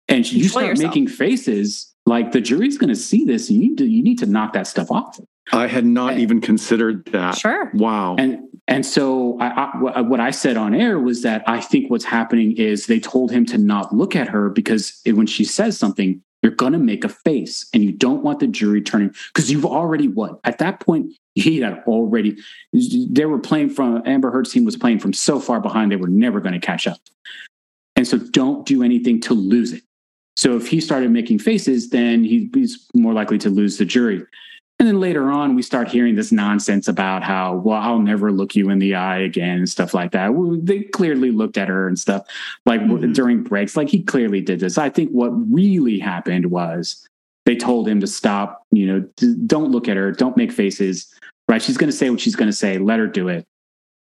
[0.08, 0.88] and you start yourself.
[0.88, 3.48] making faces, like the jury's going to see this.
[3.48, 5.20] You need to you need to knock that stuff off."
[5.52, 7.36] I had not and, even considered that.
[7.36, 7.70] Sure.
[7.74, 8.16] Wow.
[8.18, 12.04] And and so I, I, what I said on air was that I think what's
[12.04, 16.22] happening is they told him to not look at her because when she says something,
[16.42, 19.64] you're going to make a face and you don't want the jury turning because you've
[19.64, 20.38] already won.
[20.44, 22.36] At that point, he had already,
[22.72, 26.08] they were playing from, Amber Heard's team was playing from so far behind, they were
[26.08, 26.98] never going to catch up.
[27.96, 29.82] And so don't do anything to lose it.
[30.36, 34.24] So if he started making faces, then he, he's more likely to lose the jury.
[34.78, 38.54] And then later on, we start hearing this nonsense about how, well, I'll never look
[38.54, 40.30] you in the eye again and stuff like that.
[40.62, 42.24] They clearly looked at her and stuff
[42.64, 43.12] like mm-hmm.
[43.12, 43.76] during breaks.
[43.76, 44.78] Like he clearly did this.
[44.78, 47.04] I think what really happened was
[47.44, 49.00] they told him to stop, you know,
[49.46, 51.12] don't look at her, don't make faces,
[51.48, 51.60] right?
[51.60, 52.78] She's going to say what she's going to say.
[52.78, 53.46] Let her do it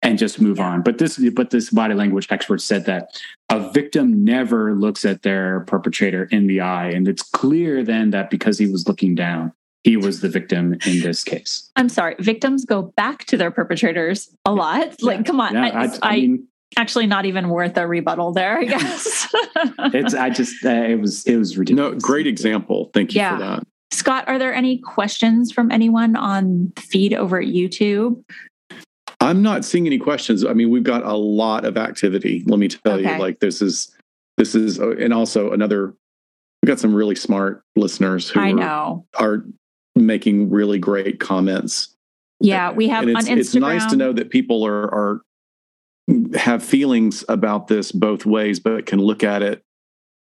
[0.01, 0.82] and just move on.
[0.82, 5.62] But this, but this body language expert said that a victim never looks at their
[5.62, 6.89] perpetrator in the eye.
[6.89, 9.53] And it's clear then that because he was looking down,
[9.84, 11.69] he was the victim in this case.
[11.75, 14.88] I'm sorry, victims go back to their perpetrators a lot.
[14.88, 14.93] Yeah.
[15.01, 18.59] Like, come on, yeah, I, I, I mean, actually not even worth a rebuttal there.
[18.59, 19.27] I guess
[19.93, 20.13] it's.
[20.13, 21.93] I just uh, it was it was ridiculous.
[21.93, 22.91] No, great example.
[22.93, 23.38] Thank you yeah.
[23.38, 23.63] for that.
[23.91, 28.23] Scott, are there any questions from anyone on feed over at YouTube?
[29.21, 30.45] I'm not seeing any questions.
[30.45, 32.43] I mean, we've got a lot of activity.
[32.45, 33.13] Let me tell okay.
[33.13, 33.95] you, like this is
[34.38, 35.93] this is, uh, and also another.
[36.61, 39.05] We've got some really smart listeners who I are, know.
[39.17, 39.45] are
[40.06, 41.95] making really great comments.
[42.39, 43.38] Yeah, we have and on it's, Instagram.
[43.39, 45.22] it's nice to know that people are are
[46.36, 49.62] have feelings about this both ways, but can look at it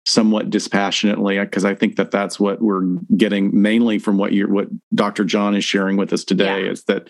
[0.07, 2.85] somewhat dispassionately because I think that that's what we're
[3.17, 5.25] getting mainly from what you're what Dr.
[5.25, 6.71] John is sharing with us today Yeah.
[6.71, 7.09] is that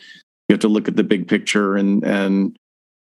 [0.48, 2.56] you have to look at the big picture and and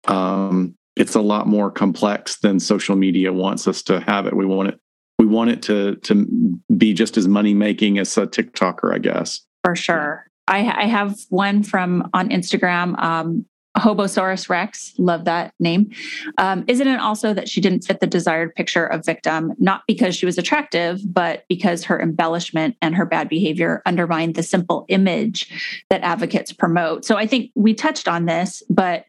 [0.06, 4.34] um, it's a lot more complex than social media wants us to have it.
[4.34, 4.78] We want it
[5.18, 9.40] we want it to to be just as money making as a TikToker, I guess.
[9.64, 10.26] For sure.
[10.48, 13.46] I, I have one from on Instagram, um,
[13.76, 14.92] Hobosaurus Rex.
[14.98, 15.90] Love that name.
[16.38, 20.16] Um, isn't it also that she didn't fit the desired picture of victim, not because
[20.16, 25.48] she was attractive, but because her embellishment and her bad behavior undermined the simple image
[25.88, 27.04] that advocates promote?
[27.04, 29.04] So I think we touched on this, but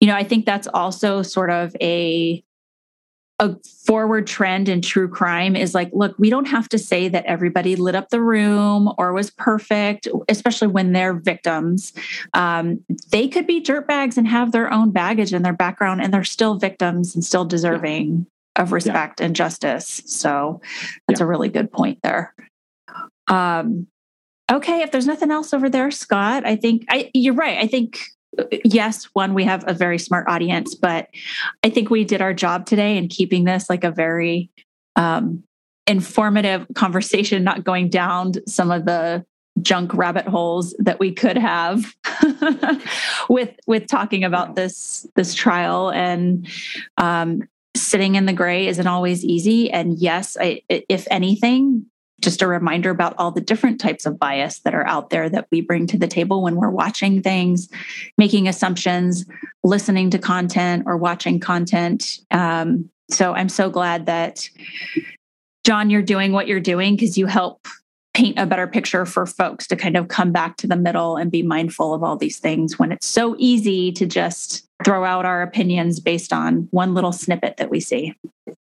[0.00, 2.44] you know, I think that's also sort of a
[3.38, 7.24] a forward trend in true crime is like, look, we don't have to say that
[7.26, 11.92] everybody lit up the room or was perfect, especially when they're victims.
[12.32, 16.24] Um, they could be dirtbags and have their own baggage and their background, and they're
[16.24, 18.26] still victims and still deserving
[18.56, 20.02] of respect and justice.
[20.06, 20.62] So
[21.06, 22.34] that's a really good point there.
[23.28, 23.86] Um,
[24.50, 27.58] okay, if there's nothing else over there, Scott, I think I, you're right.
[27.58, 28.00] I think
[28.64, 31.08] yes, one, we have a very smart audience, but
[31.62, 34.50] I think we did our job today in keeping this like a very
[34.96, 35.42] um,
[35.86, 39.24] informative conversation, not going down some of the
[39.62, 41.94] junk rabbit holes that we could have
[43.28, 45.90] with with talking about this this trial.
[45.90, 46.48] And
[46.98, 47.42] um,
[47.76, 49.70] sitting in the gray isn't always easy.
[49.70, 51.86] And yes I, if anything
[52.20, 55.46] just a reminder about all the different types of bias that are out there that
[55.50, 57.68] we bring to the table when we're watching things,
[58.16, 59.26] making assumptions,
[59.62, 62.18] listening to content, or watching content.
[62.30, 64.48] Um, so I'm so glad that,
[65.64, 67.66] John, you're doing what you're doing because you help
[68.14, 71.30] paint a better picture for folks to kind of come back to the middle and
[71.30, 75.42] be mindful of all these things when it's so easy to just throw out our
[75.42, 78.14] opinions based on one little snippet that we see.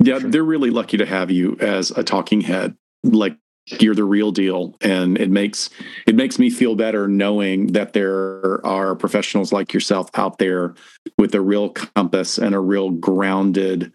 [0.03, 2.77] Yeah, they're really lucky to have you as a talking head
[3.13, 3.37] like
[3.81, 4.77] you're the real deal.
[4.81, 5.71] And it makes
[6.07, 10.75] it makes me feel better knowing that there are professionals like yourself out there
[11.19, 13.93] with a real compass and a real grounded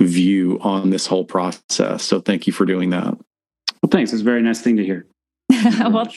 [0.00, 2.02] view on this whole process.
[2.02, 3.16] So thank you for doing that.
[3.82, 4.12] Well thanks.
[4.12, 5.06] It's a very nice thing to hear.
[5.90, 6.08] Well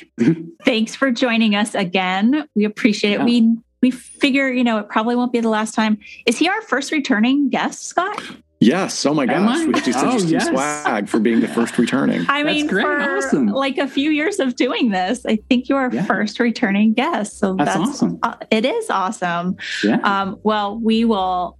[0.64, 2.48] thanks for joining us again.
[2.56, 3.20] We appreciate it.
[3.20, 3.26] Yeah.
[3.26, 6.00] we we figure you know it probably won't be the last time.
[6.26, 8.20] Is he our first returning guest scott
[8.60, 9.06] Yes.
[9.06, 9.66] Oh my gosh.
[9.66, 10.48] We have to send you some yes.
[10.48, 12.26] swag for being the first returning.
[12.30, 12.84] I mean, great.
[12.84, 13.48] for awesome.
[13.48, 16.06] like a few years of doing this, I think you are yeah.
[16.06, 17.38] first returning guest.
[17.38, 18.20] So that's, that's awesome.
[18.24, 19.58] Uh, it is awesome.
[19.84, 19.98] Yeah.
[19.98, 21.58] Um, well, we will.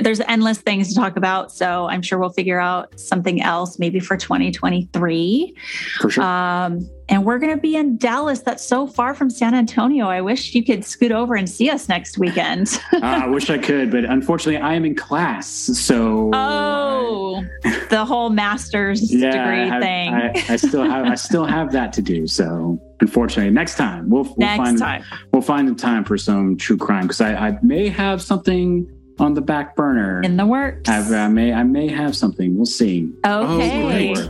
[0.00, 3.98] There's endless things to talk about, so I'm sure we'll figure out something else maybe
[4.00, 5.56] for 2023.
[5.98, 6.22] For sure.
[6.22, 8.40] Um, and we're going to be in Dallas.
[8.40, 10.06] That's so far from San Antonio.
[10.06, 12.80] I wish you could scoot over and see us next weekend.
[12.92, 15.48] uh, I wish I could, but unfortunately, I am in class.
[15.48, 17.44] So oh,
[17.90, 20.14] the whole master's yeah, degree I have, thing.
[20.14, 22.28] I, I, still have I still have that to do.
[22.28, 25.04] So unfortunately, next time we'll, we'll next find time.
[25.32, 28.88] we'll find the time for some true crime because I, I may have something
[29.20, 30.88] on the back burner in the works.
[30.88, 32.56] I've, I may I may have something.
[32.56, 33.12] We'll see.
[33.24, 33.84] Okay.
[33.84, 34.28] Oh,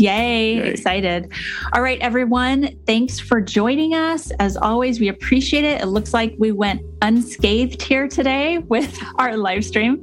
[0.00, 1.30] Yay, Yay, excited.
[1.74, 2.74] All right, everyone.
[2.86, 4.30] Thanks for joining us.
[4.38, 5.82] As always, we appreciate it.
[5.82, 10.02] It looks like we went unscathed here today with our live stream.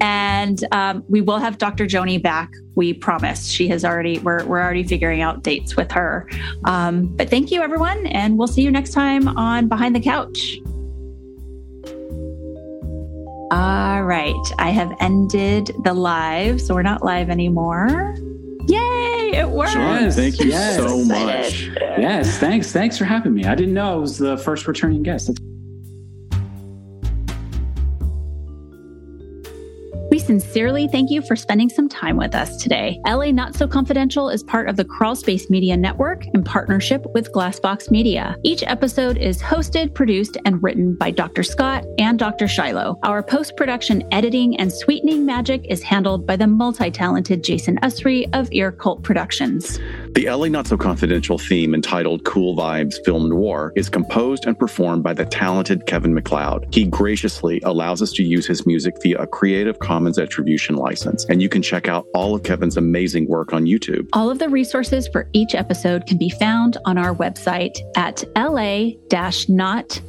[0.00, 1.84] And um, we will have Dr.
[1.84, 2.50] Joni back.
[2.74, 3.48] We promise.
[3.48, 6.26] She has already, we're, we're already figuring out dates with her.
[6.64, 8.06] Um, but thank you, everyone.
[8.06, 10.58] And we'll see you next time on Behind the Couch.
[13.50, 14.36] All right.
[14.58, 16.60] I have ended the live.
[16.60, 18.14] So we're not live anymore.
[18.68, 19.72] Yay, it worked.
[19.72, 20.76] Thank you Yes.
[20.76, 21.68] so much.
[21.98, 22.70] Yes, thanks.
[22.70, 23.44] Thanks for having me.
[23.44, 25.26] I didn't know I was the first returning guest.
[25.26, 25.40] That's
[30.30, 33.00] sincerely thank you for spending some time with us today.
[33.04, 37.32] LA Not So Confidential is part of the Crawl Space Media Network in partnership with
[37.32, 38.36] Glassbox Media.
[38.44, 41.42] Each episode is hosted, produced, and written by Dr.
[41.42, 42.46] Scott and Dr.
[42.46, 42.96] Shiloh.
[43.02, 48.32] Our post production editing and sweetening magic is handled by the multi talented Jason Usry
[48.32, 49.80] of Ear Cult Productions.
[50.12, 55.04] The LA Not So Confidential theme entitled Cool Vibes Film Noir is composed and performed
[55.04, 56.66] by the talented Kevin MacLeod.
[56.72, 61.40] He graciously allows us to use his music via a Creative Commons attribution license, and
[61.40, 64.08] you can check out all of Kevin's amazing work on YouTube.
[64.12, 70.02] All of the resources for each episode can be found on our website at la-not-so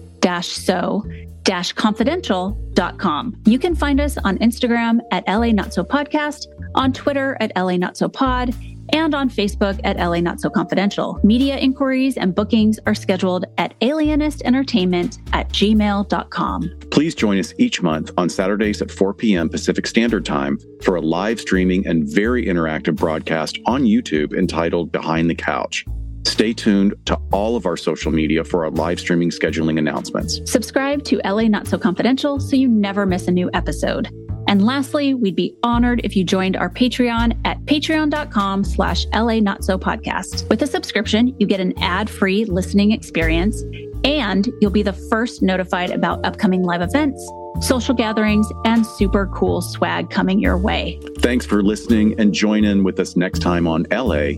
[1.76, 3.36] confidential.com.
[3.46, 7.78] You can find us on Instagram at LA Not So Podcast, on Twitter at LA
[7.78, 8.56] Not So Pod,
[8.94, 11.20] and on Facebook at LA Not So Confidential.
[11.24, 16.72] Media inquiries and bookings are scheduled at alienistentertainment at gmail.com.
[16.92, 19.50] Please join us each month on Saturdays at 4 p.m.
[19.50, 25.30] Pacific Standard Time for a live streaming and very interactive broadcast on YouTube entitled Behind
[25.30, 25.86] the Couch.
[26.26, 30.40] Stay tuned to all of our social media for our live streaming scheduling announcements.
[30.50, 34.10] Subscribe to LA Not So Confidential so you never miss a new episode.
[34.52, 39.64] And lastly, we'd be honored if you joined our Patreon at patreon.com slash LA Not
[39.64, 40.50] So Podcast.
[40.50, 43.64] With a subscription, you get an ad-free listening experience
[44.04, 47.26] and you'll be the first notified about upcoming live events,
[47.62, 51.00] social gatherings, and super cool swag coming your way.
[51.20, 54.32] Thanks for listening and join in with us next time on LA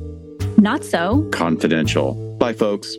[0.57, 2.13] Not So Confidential.
[2.37, 2.97] Bye, folks.